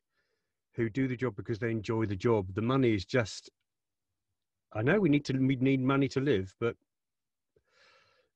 who 0.74 0.88
do 0.88 1.08
the 1.08 1.16
job 1.16 1.36
because 1.36 1.58
they 1.58 1.70
enjoy 1.70 2.06
the 2.06 2.16
job. 2.16 2.54
The 2.54 2.62
money 2.62 2.94
is 2.94 3.04
just 3.04 3.50
I 4.72 4.82
know 4.82 5.00
we 5.00 5.08
need 5.08 5.24
to 5.26 5.32
we 5.32 5.56
need 5.56 5.80
money 5.80 6.08
to 6.08 6.20
live, 6.20 6.54
but 6.60 6.76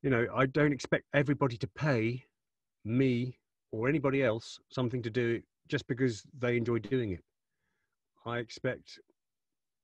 you 0.03 0.11
know, 0.11 0.27
I 0.35 0.47
don't 0.47 0.73
expect 0.73 1.05
everybody 1.15 1.57
to 1.57 1.67
pay 1.69 2.25
me 2.85 3.39
or 3.71 3.89
anybody 3.89 4.23
else 4.23 4.59
something 4.71 5.03
to 5.03 5.11
do 5.11 5.41
just 5.69 5.87
because 5.87 6.25
they 6.39 6.57
enjoy 6.57 6.79
doing 6.81 7.13
it. 7.13 7.25
I 8.27 8.39
expect 8.39 8.99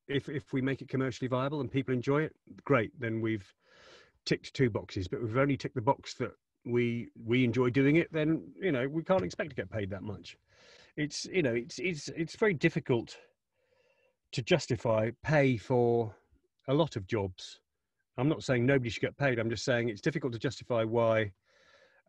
if 0.07 0.27
if 0.27 0.51
we 0.53 0.61
make 0.61 0.81
it 0.81 0.89
commercially 0.89 1.27
viable 1.27 1.61
and 1.61 1.71
people 1.71 1.93
enjoy 1.93 2.23
it, 2.23 2.33
great. 2.63 2.91
Then 2.99 3.21
we've 3.21 3.51
ticked 4.25 4.53
two 4.53 4.69
boxes. 4.69 5.07
But 5.07 5.21
we've 5.21 5.37
only 5.37 5.57
ticked 5.57 5.75
the 5.75 5.81
box 5.81 6.13
that 6.15 6.31
we 6.65 7.09
we 7.25 7.43
enjoy 7.43 7.69
doing 7.69 7.95
it. 7.95 8.11
Then 8.11 8.43
you 8.61 8.71
know 8.71 8.87
we 8.87 9.03
can't 9.03 9.23
expect 9.23 9.51
to 9.51 9.55
get 9.55 9.71
paid 9.71 9.89
that 9.91 10.03
much. 10.03 10.37
It's 10.97 11.25
you 11.25 11.43
know 11.43 11.53
it's 11.53 11.79
it's 11.79 12.09
it's 12.09 12.35
very 12.35 12.53
difficult 12.53 13.17
to 14.33 14.41
justify 14.41 15.11
pay 15.23 15.57
for 15.57 16.13
a 16.67 16.73
lot 16.73 16.95
of 16.95 17.07
jobs 17.07 17.59
I'm 18.19 18.29
not 18.29 18.43
saying 18.43 18.65
nobody 18.65 18.89
should 18.89 19.01
get 19.01 19.17
paid. 19.17 19.39
I'm 19.39 19.49
just 19.49 19.63
saying 19.63 19.89
it's 19.89 20.01
difficult 20.01 20.33
to 20.33 20.39
justify 20.39 20.83
why 20.83 21.31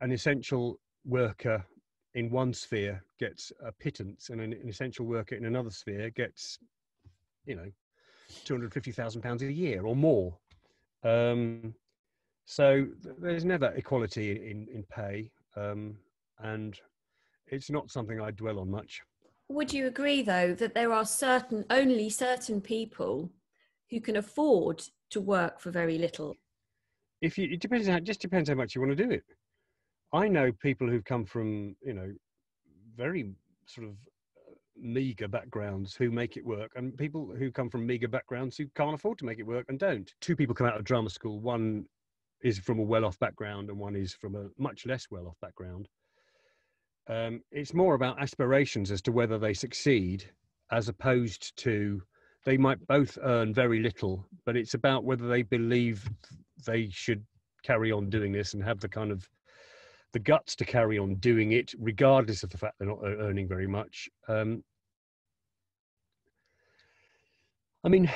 an 0.00 0.12
essential 0.12 0.80
worker 1.04 1.64
in 2.14 2.30
one 2.30 2.52
sphere 2.52 3.02
gets 3.18 3.52
a 3.64 3.70
pittance 3.70 4.30
and 4.30 4.40
an, 4.40 4.52
an 4.52 4.68
essential 4.68 5.06
worker 5.06 5.36
in 5.36 5.44
another 5.44 5.70
sphere 5.70 6.10
gets, 6.10 6.58
you 7.46 7.54
know, 7.54 7.70
two 8.44 8.54
hundred 8.54 8.72
fifty 8.72 8.92
thousand 8.92 9.22
pounds 9.22 9.42
a 9.42 9.52
year 9.52 9.84
or 9.84 9.94
more. 9.94 10.36
Um, 11.04 11.74
so 12.44 12.86
there's 13.20 13.44
never 13.44 13.72
equality 13.76 14.50
in 14.50 14.66
in 14.74 14.84
pay, 14.90 15.30
um, 15.56 15.96
and 16.40 16.78
it's 17.46 17.70
not 17.70 17.90
something 17.90 18.20
I 18.20 18.32
dwell 18.32 18.58
on 18.58 18.70
much. 18.70 19.00
Would 19.48 19.72
you 19.72 19.86
agree, 19.86 20.22
though, 20.22 20.54
that 20.54 20.74
there 20.74 20.92
are 20.92 21.04
certain 21.04 21.64
only 21.70 22.10
certain 22.10 22.60
people 22.60 23.30
who 23.90 24.00
can 24.00 24.16
afford 24.16 24.82
to 25.10 25.20
work 25.20 25.60
for 25.60 25.70
very 25.70 25.98
little? 25.98 26.36
If 27.20 27.36
you, 27.36 27.48
it 27.50 27.60
depends. 27.60 27.88
It 27.88 28.04
just 28.04 28.20
depends 28.20 28.48
how 28.48 28.54
much 28.54 28.74
you 28.74 28.80
want 28.80 28.96
to 28.96 29.04
do 29.04 29.10
it. 29.10 29.24
I 30.12 30.28
know 30.28 30.50
people 30.52 30.88
who've 30.88 31.04
come 31.04 31.24
from, 31.24 31.76
you 31.82 31.94
know, 31.94 32.12
very 32.96 33.32
sort 33.66 33.88
of 33.88 33.92
uh, 33.92 34.54
meager 34.76 35.28
backgrounds 35.28 35.94
who 35.94 36.10
make 36.10 36.36
it 36.36 36.44
work, 36.44 36.72
and 36.76 36.96
people 36.96 37.32
who 37.36 37.50
come 37.50 37.68
from 37.68 37.86
meager 37.86 38.08
backgrounds 38.08 38.56
who 38.56 38.66
can't 38.74 38.94
afford 38.94 39.18
to 39.18 39.24
make 39.24 39.38
it 39.38 39.46
work 39.46 39.66
and 39.68 39.78
don't. 39.78 40.12
Two 40.20 40.34
people 40.34 40.54
come 40.54 40.66
out 40.66 40.76
of 40.76 40.84
drama 40.84 41.10
school. 41.10 41.40
One 41.40 41.84
is 42.42 42.58
from 42.58 42.78
a 42.78 42.82
well-off 42.82 43.18
background, 43.18 43.68
and 43.68 43.78
one 43.78 43.94
is 43.94 44.14
from 44.14 44.34
a 44.34 44.48
much 44.58 44.86
less 44.86 45.06
well-off 45.10 45.36
background. 45.42 45.88
Um, 47.08 47.42
it's 47.50 47.74
more 47.74 47.94
about 47.94 48.20
aspirations 48.22 48.90
as 48.90 49.02
to 49.02 49.12
whether 49.12 49.38
they 49.38 49.52
succeed 49.52 50.30
as 50.70 50.88
opposed 50.88 51.56
to 51.58 52.00
they 52.44 52.56
might 52.56 52.84
both 52.86 53.18
earn 53.22 53.52
very 53.52 53.80
little, 53.80 54.24
but 54.46 54.56
it's 54.56 54.74
about 54.74 55.04
whether 55.04 55.28
they 55.28 55.42
believe 55.42 56.08
they 56.66 56.88
should 56.90 57.24
carry 57.62 57.92
on 57.92 58.08
doing 58.08 58.32
this 58.32 58.54
and 58.54 58.62
have 58.62 58.80
the 58.80 58.88
kind 58.88 59.10
of 59.10 59.28
the 60.12 60.18
guts 60.18 60.56
to 60.56 60.64
carry 60.64 60.98
on 60.98 61.14
doing 61.16 61.52
it, 61.52 61.72
regardless 61.78 62.42
of 62.42 62.50
the 62.50 62.58
fact 62.58 62.74
they're 62.78 62.88
not 62.88 63.04
earning 63.04 63.46
very 63.46 63.66
much. 63.66 64.08
Um, 64.28 64.64
I 67.84 67.88
mean, 67.88 68.10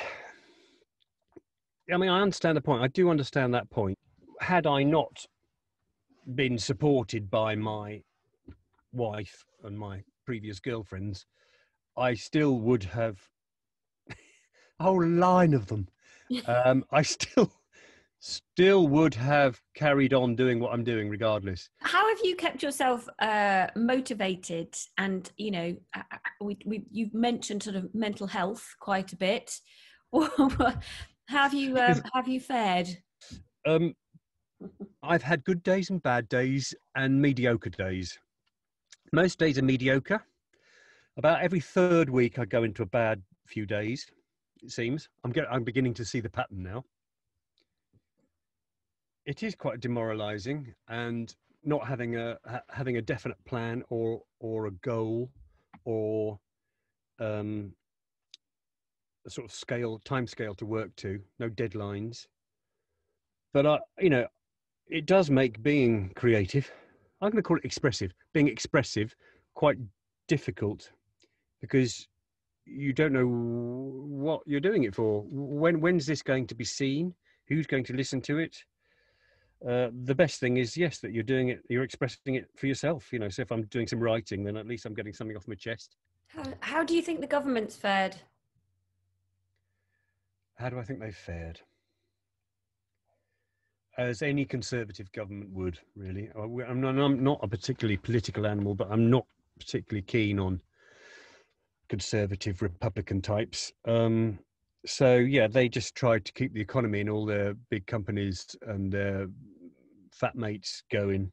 I 1.91 1.97
mean, 1.97 2.09
I 2.09 2.21
understand 2.21 2.57
the 2.57 2.61
point. 2.61 2.83
I 2.83 2.87
do 2.87 3.09
understand 3.09 3.53
that 3.53 3.69
point. 3.69 3.97
Had 4.41 4.67
I 4.67 4.83
not 4.83 5.25
been 6.33 6.57
supported 6.57 7.29
by 7.29 7.55
my 7.55 8.01
wife 8.91 9.45
and 9.63 9.77
my 9.77 10.03
previous 10.25 10.59
girlfriends, 10.59 11.25
I 11.95 12.15
still 12.15 12.59
would 12.59 12.83
have 12.83 13.17
a 14.79 14.83
whole 14.83 15.05
line 15.05 15.53
of 15.53 15.67
them. 15.67 15.87
Um, 16.47 16.83
I 16.89 17.03
still 17.03 17.51
still 18.19 18.87
would 18.87 19.13
have 19.13 19.61
carried 19.75 20.11
on 20.11 20.35
doing 20.35 20.59
what 20.59 20.73
I'm 20.73 20.83
doing 20.83 21.07
regardless. 21.07 21.69
How 21.81 22.09
have 22.09 22.17
you 22.23 22.35
kept 22.35 22.63
yourself 22.63 23.07
uh, 23.19 23.67
motivated? 23.75 24.75
And 24.97 25.31
you 25.37 25.51
know, 25.51 25.75
we, 26.41 26.57
we 26.65 26.83
you've 26.89 27.13
mentioned 27.13 27.61
sort 27.61 27.75
of 27.75 27.93
mental 27.93 28.25
health 28.25 28.75
quite 28.79 29.13
a 29.13 29.17
bit. 29.17 29.59
have 31.27 31.53
you 31.53 31.77
um, 31.77 32.01
have 32.15 32.27
you 32.27 32.39
fared? 32.39 32.87
Um, 33.67 33.93
I've 35.03 35.23
had 35.23 35.43
good 35.43 35.61
days 35.61 35.91
and 35.91 36.01
bad 36.01 36.27
days 36.27 36.73
and 36.95 37.21
mediocre 37.21 37.69
days. 37.69 38.17
Most 39.11 39.37
days 39.37 39.59
are 39.59 39.63
mediocre. 39.63 40.25
About 41.17 41.41
every 41.41 41.59
third 41.59 42.09
week, 42.09 42.39
I 42.39 42.45
go 42.45 42.63
into 42.63 42.81
a 42.81 42.87
bad 42.87 43.21
few 43.45 43.65
days. 43.65 44.07
It 44.65 44.71
seems 44.71 45.09
I'm 45.23 45.31
get, 45.31 45.45
I'm 45.51 45.63
beginning 45.63 45.93
to 45.93 46.03
see 46.03 46.19
the 46.19 46.29
pattern 46.29 46.63
now. 46.63 46.83
It 49.27 49.43
is 49.43 49.53
quite 49.53 49.79
demoralising, 49.79 50.73
and 50.87 51.35
not 51.63 51.85
having 51.85 52.15
a 52.15 52.39
ha- 52.47 52.63
having 52.69 52.97
a 52.97 53.01
definite 53.01 53.37
plan 53.45 53.83
or 53.89 54.23
or 54.39 54.65
a 54.65 54.71
goal 54.71 55.29
or 55.83 56.39
um, 57.19 57.73
a 59.27 59.29
sort 59.29 59.45
of 59.45 59.51
scale 59.51 59.99
time 59.99 60.25
scale 60.25 60.55
to 60.55 60.65
work 60.65 60.95
to, 60.95 61.21
no 61.37 61.47
deadlines. 61.47 62.25
But 63.53 63.67
I, 63.67 63.79
you 63.99 64.09
know, 64.09 64.25
it 64.87 65.05
does 65.05 65.29
make 65.29 65.61
being 65.61 66.11
creative. 66.15 66.71
I'm 67.21 67.29
going 67.29 67.37
to 67.37 67.47
call 67.47 67.57
it 67.57 67.65
expressive. 67.65 68.13
Being 68.33 68.47
expressive 68.47 69.15
quite 69.53 69.77
difficult 70.27 70.91
because 71.61 72.07
you 72.65 72.93
don't 72.93 73.13
know 73.13 73.27
what 73.27 74.41
you're 74.45 74.59
doing 74.59 74.83
it 74.83 74.95
for. 74.95 75.23
When 75.29 75.79
when's 75.79 76.05
this 76.05 76.21
going 76.21 76.47
to 76.47 76.55
be 76.55 76.65
seen? 76.65 77.13
Who's 77.47 77.67
going 77.67 77.83
to 77.85 77.93
listen 77.93 78.21
to 78.21 78.39
it? 78.39 78.57
Uh, 79.67 79.89
the 80.03 80.15
best 80.15 80.39
thing 80.39 80.57
is 80.57 80.75
yes 80.75 80.99
that 80.99 81.11
you're 81.11 81.23
doing 81.23 81.49
it. 81.49 81.61
You're 81.69 81.83
expressing 81.83 82.35
it 82.35 82.49
for 82.55 82.67
yourself. 82.67 83.11
You 83.11 83.19
know, 83.19 83.29
so 83.29 83.41
if 83.41 83.51
I'm 83.51 83.63
doing 83.63 83.87
some 83.87 83.99
writing, 83.99 84.43
then 84.43 84.57
at 84.57 84.67
least 84.67 84.85
I'm 84.85 84.93
getting 84.93 85.13
something 85.13 85.37
off 85.37 85.47
my 85.47 85.55
chest. 85.55 85.95
How, 86.27 86.43
how 86.59 86.83
do 86.83 86.95
you 86.95 87.01
think 87.01 87.21
the 87.21 87.27
government's 87.27 87.75
fared? 87.75 88.15
How 90.55 90.69
do 90.69 90.79
I 90.79 90.83
think 90.83 90.99
they've 90.99 91.15
fared? 91.15 91.61
As 93.97 94.21
any 94.21 94.43
conservative 94.43 95.11
government 95.13 95.51
would, 95.51 95.79
really. 95.95 96.29
I'm 96.35 96.81
not, 96.81 96.97
I'm 96.99 97.23
not 97.23 97.39
a 97.41 97.47
particularly 97.47 97.97
political 97.97 98.45
animal, 98.45 98.75
but 98.75 98.91
I'm 98.91 99.09
not 99.09 99.25
particularly 99.57 100.01
keen 100.01 100.39
on 100.39 100.59
conservative 101.89 102.61
Republican 102.61 103.21
types. 103.21 103.71
Um, 103.85 104.39
so 104.85 105.15
yeah, 105.15 105.47
they 105.47 105.67
just 105.67 105.95
tried 105.95 106.25
to 106.25 106.33
keep 106.33 106.53
the 106.53 106.61
economy 106.61 107.01
and 107.01 107.09
all 107.09 107.25
their 107.25 107.55
big 107.69 107.87
companies 107.87 108.55
and 108.67 108.91
their 108.91 109.27
fat 110.11 110.35
mates 110.35 110.83
going 110.91 111.31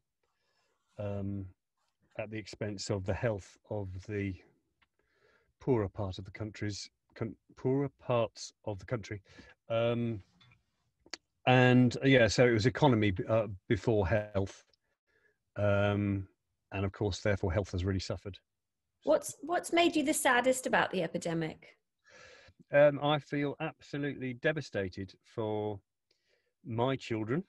um, 0.98 1.44
at 2.18 2.30
the 2.30 2.38
expense 2.38 2.90
of 2.90 3.04
the 3.04 3.14
health 3.14 3.56
of 3.70 3.88
the 4.08 4.34
poorer 5.60 5.88
part 5.88 6.18
of 6.18 6.24
the 6.24 6.30
countries, 6.30 6.90
con- 7.14 7.36
poorer 7.56 7.90
parts 8.00 8.52
of 8.64 8.78
the 8.78 8.84
country. 8.84 9.22
Um, 9.70 10.22
and 11.46 11.96
uh, 12.02 12.06
yeah, 12.06 12.28
so 12.28 12.46
it 12.46 12.52
was 12.52 12.66
economy 12.66 13.12
uh, 13.28 13.46
before 13.68 14.06
health, 14.06 14.64
um, 15.56 16.26
and 16.72 16.84
of 16.84 16.92
course, 16.92 17.20
therefore, 17.20 17.52
health 17.52 17.72
has 17.72 17.84
really 17.84 18.00
suffered. 18.00 18.38
What's 19.04 19.36
what's 19.42 19.72
made 19.72 19.96
you 19.96 20.04
the 20.04 20.14
saddest 20.14 20.66
about 20.66 20.90
the 20.90 21.02
epidemic? 21.02 21.76
Um, 22.72 23.00
I 23.02 23.18
feel 23.18 23.56
absolutely 23.60 24.34
devastated 24.34 25.12
for 25.24 25.80
my 26.64 26.96
children 26.96 27.44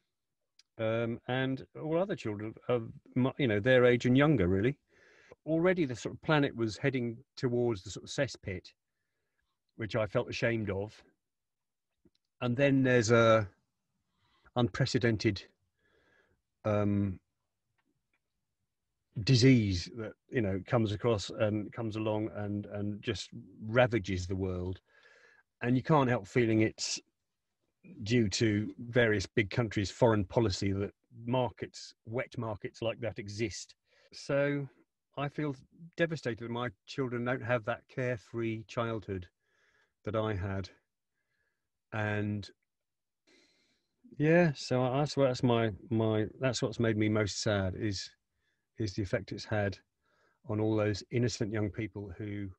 um, 0.80 1.20
and 1.28 1.66
all 1.82 1.98
other 2.00 2.16
children 2.16 2.56
of 2.68 2.92
my, 3.16 3.32
you 3.38 3.48
know 3.48 3.60
their 3.60 3.86
age 3.86 4.06
and 4.06 4.18
younger. 4.18 4.48
Really, 4.48 4.76
already 5.46 5.86
the 5.86 5.96
sort 5.96 6.16
of 6.16 6.22
planet 6.24 6.56
was 6.56 6.78
heading 6.78 7.18
towards 7.38 7.84
the 7.84 7.92
sort 7.92 8.04
of 8.04 8.10
cesspit, 8.10 8.66
which 9.78 9.96
I 9.96 10.08
felt 10.08 10.30
ashamed 10.30 10.70
of. 10.70 11.02
And 12.42 12.58
then 12.58 12.84
there's 12.84 13.12
a 13.12 13.48
unprecedented 14.56 15.44
um, 16.66 17.20
disease 19.22 19.90
that 19.96 20.14
you 20.30 20.42
know 20.42 20.60
comes 20.66 20.92
across 20.92 21.30
and 21.30 21.72
comes 21.72 21.96
along 21.96 22.30
and 22.36 22.66
and 22.68 23.02
just 23.02 23.30
ravages 23.68 24.26
the 24.26 24.36
world 24.36 24.80
and 25.62 25.78
you 25.78 25.84
can't 25.84 26.10
help 26.10 26.28
feeling 26.28 26.62
it's 26.62 27.00
due 28.04 28.28
to 28.30 28.74
various 28.80 29.26
big 29.26 29.50
countries 29.50 29.92
foreign 29.92 30.26
policy 30.26 30.72
that 30.72 30.92
markets 31.26 31.94
wet 32.06 32.34
markets 32.38 32.82
like 32.82 33.00
that 33.00 33.20
exist. 33.20 33.76
So 34.14 34.68
i 35.16 35.28
feel 35.28 35.56
devastated 35.96 36.40
that 36.40 36.50
my 36.50 36.70
children 36.88 37.24
don't 37.24 37.44
have 37.44 37.64
that 37.66 37.82
carefree 37.88 38.64
childhood 38.68 39.28
that 40.06 40.16
i 40.16 40.34
had. 40.34 40.70
And 41.94 42.50
yeah 44.18 44.52
so 44.56 44.92
that's 44.96 45.16
that's 45.16 45.44
my 45.44 45.72
my 45.90 46.26
that's 46.40 46.62
what's 46.62 46.80
made 46.80 46.98
me 46.98 47.10
most 47.10 47.42
sad 47.42 47.76
is 47.78 48.10
is 48.78 48.94
the 48.94 49.02
effect 49.02 49.32
it's 49.32 49.46
had 49.46 49.78
on 50.50 50.60
all 50.60 50.76
those 50.76 51.04
innocent 51.12 51.52
young 51.52 51.70
people 51.70 52.12
who 52.18 52.50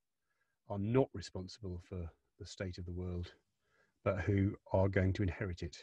are 0.71 0.79
not 0.79 1.09
responsible 1.13 1.81
for 1.89 2.09
the 2.39 2.47
state 2.47 2.79
of 2.79 2.87
the 2.87 2.93
world, 2.93 3.33
but 4.05 4.21
who 4.21 4.55
are 4.73 4.89
going 4.89 5.13
to 5.13 5.23
inherit 5.23 5.63
it. 5.63 5.77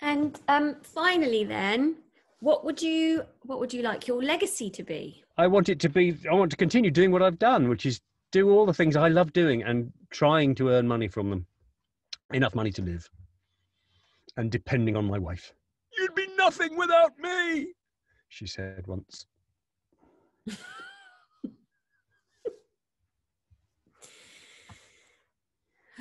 And 0.00 0.38
um, 0.48 0.76
finally, 0.82 1.44
then, 1.44 1.96
what 2.40 2.64
would 2.64 2.82
you 2.82 3.24
what 3.42 3.60
would 3.60 3.72
you 3.72 3.82
like 3.82 4.06
your 4.06 4.22
legacy 4.22 4.68
to 4.70 4.82
be? 4.82 5.22
I 5.38 5.46
want 5.46 5.68
it 5.68 5.80
to 5.80 5.88
be. 5.88 6.16
I 6.30 6.34
want 6.34 6.50
to 6.50 6.56
continue 6.56 6.90
doing 6.90 7.10
what 7.10 7.22
I've 7.22 7.38
done, 7.38 7.68
which 7.68 7.86
is 7.86 8.00
do 8.32 8.50
all 8.50 8.66
the 8.66 8.74
things 8.74 8.96
I 8.96 9.08
love 9.08 9.32
doing 9.32 9.62
and 9.62 9.92
trying 10.10 10.54
to 10.56 10.70
earn 10.70 10.86
money 10.88 11.08
from 11.08 11.30
them, 11.30 11.46
enough 12.32 12.54
money 12.54 12.72
to 12.72 12.82
live, 12.82 13.08
and 14.36 14.50
depending 14.50 14.96
on 14.96 15.04
my 15.04 15.18
wife. 15.18 15.54
Nothing 16.44 16.76
without 16.76 17.18
me, 17.18 17.68
she 18.28 18.46
said 18.46 18.86
once. 18.86 19.24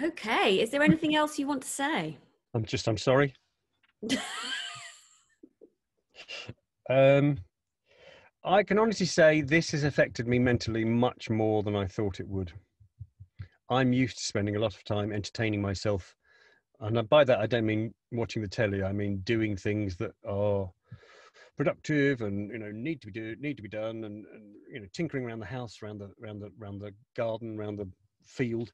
okay. 0.03 0.59
Is 0.59 0.69
there 0.69 0.83
anything 0.83 1.15
else 1.15 1.39
you 1.39 1.47
want 1.47 1.61
to 1.61 1.67
say? 1.69 2.17
I'm 2.53 2.65
just, 2.65 2.89
I'm 2.89 2.97
sorry. 2.97 3.33
um, 6.89 7.37
I 8.43 8.63
can 8.63 8.77
honestly 8.77 9.05
say 9.05 9.39
this 9.39 9.71
has 9.71 9.85
affected 9.85 10.27
me 10.27 10.39
mentally 10.39 10.83
much 10.83 11.29
more 11.29 11.63
than 11.63 11.77
I 11.77 11.87
thought 11.87 12.19
it 12.19 12.27
would. 12.27 12.51
I'm 13.69 13.93
used 13.93 14.17
to 14.17 14.25
spending 14.25 14.57
a 14.57 14.59
lot 14.59 14.75
of 14.75 14.83
time 14.83 15.13
entertaining 15.13 15.61
myself 15.61 16.13
and 16.79 17.09
by 17.09 17.23
that 17.23 17.39
I 17.39 17.45
don't 17.45 17.65
mean 17.65 17.93
watching 18.11 18.41
the 18.41 18.47
telly. 18.47 18.83
I 18.83 18.91
mean 18.91 19.17
doing 19.19 19.55
things 19.55 19.95
that 19.97 20.11
are 20.27 20.69
productive 21.57 22.21
and 22.21 22.49
you 22.51 22.57
know 22.57 22.71
need 22.71 23.01
to 23.01 23.07
be 23.07 23.13
do 23.13 23.35
need 23.39 23.57
to 23.57 23.63
be 23.63 23.69
done, 23.69 24.03
and, 24.03 24.25
and 24.25 24.55
you 24.71 24.79
know 24.79 24.87
tinkering 24.93 25.25
around 25.25 25.39
the 25.39 25.45
house, 25.45 25.79
around 25.81 25.99
the 25.99 26.11
around 26.21 26.39
the 26.39 26.51
around 26.61 26.79
the 26.79 26.93
garden, 27.15 27.59
around 27.59 27.77
the 27.77 27.89
field, 28.25 28.71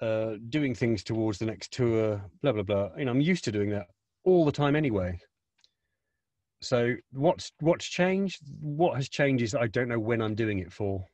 uh, 0.00 0.34
doing 0.48 0.74
things 0.74 1.04
towards 1.04 1.38
the 1.38 1.46
next 1.46 1.72
tour, 1.72 2.22
blah 2.42 2.52
blah 2.52 2.62
blah. 2.62 2.90
You 2.96 3.04
know, 3.04 3.12
I'm 3.12 3.20
used 3.20 3.44
to 3.44 3.52
doing 3.52 3.70
that 3.70 3.86
all 4.24 4.44
the 4.44 4.52
time 4.52 4.76
anyway. 4.76 5.18
So 6.62 6.94
what's 7.12 7.52
what's 7.60 7.86
changed? 7.86 8.42
What 8.60 8.96
has 8.96 9.08
changed 9.08 9.42
is 9.42 9.54
I 9.54 9.66
don't 9.68 9.88
know 9.88 10.00
when 10.00 10.20
I'm 10.20 10.34
doing 10.34 10.58
it 10.58 10.72
for. 10.72 11.04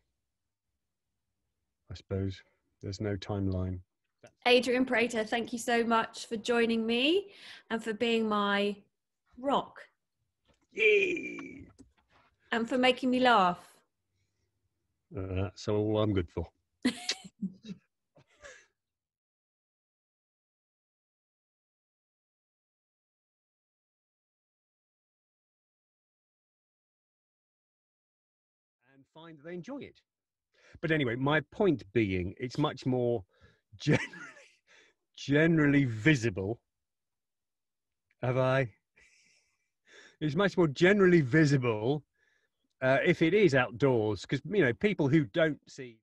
I 1.90 1.94
suppose 1.94 2.37
there's 2.83 3.00
no 3.00 3.16
timeline. 3.16 3.81
Adrian 4.46 4.84
Prater, 4.84 5.24
thank 5.24 5.52
you 5.52 5.58
so 5.58 5.84
much 5.84 6.26
for 6.26 6.36
joining 6.36 6.86
me 6.86 7.28
and 7.70 7.82
for 7.82 7.92
being 7.92 8.28
my 8.28 8.76
rock. 9.38 9.80
Yay! 10.72 11.62
And 12.52 12.68
for 12.68 12.78
making 12.78 13.10
me 13.10 13.20
laugh. 13.20 13.58
Uh, 15.16 15.42
that's 15.42 15.68
all 15.68 15.98
I'm 16.00 16.12
good 16.12 16.28
for. 16.30 16.46
and 16.84 16.94
find 29.14 29.38
that 29.38 29.44
they 29.44 29.54
enjoy 29.54 29.78
it. 29.78 30.00
But 30.80 30.90
anyway, 30.90 31.16
my 31.16 31.40
point 31.52 31.84
being, 31.92 32.34
it's 32.38 32.58
much 32.58 32.86
more 32.86 33.24
generally, 33.78 34.06
generally 35.16 35.84
visible. 35.84 36.60
Have 38.22 38.38
I? 38.38 38.70
It's 40.20 40.34
much 40.34 40.56
more 40.56 40.68
generally 40.68 41.20
visible 41.20 42.04
uh, 42.82 42.98
if 43.04 43.22
it 43.22 43.34
is 43.34 43.54
outdoors, 43.54 44.22
because 44.22 44.40
you 44.44 44.64
know 44.64 44.72
people 44.72 45.08
who 45.08 45.24
don't 45.24 45.58
see 45.68 45.98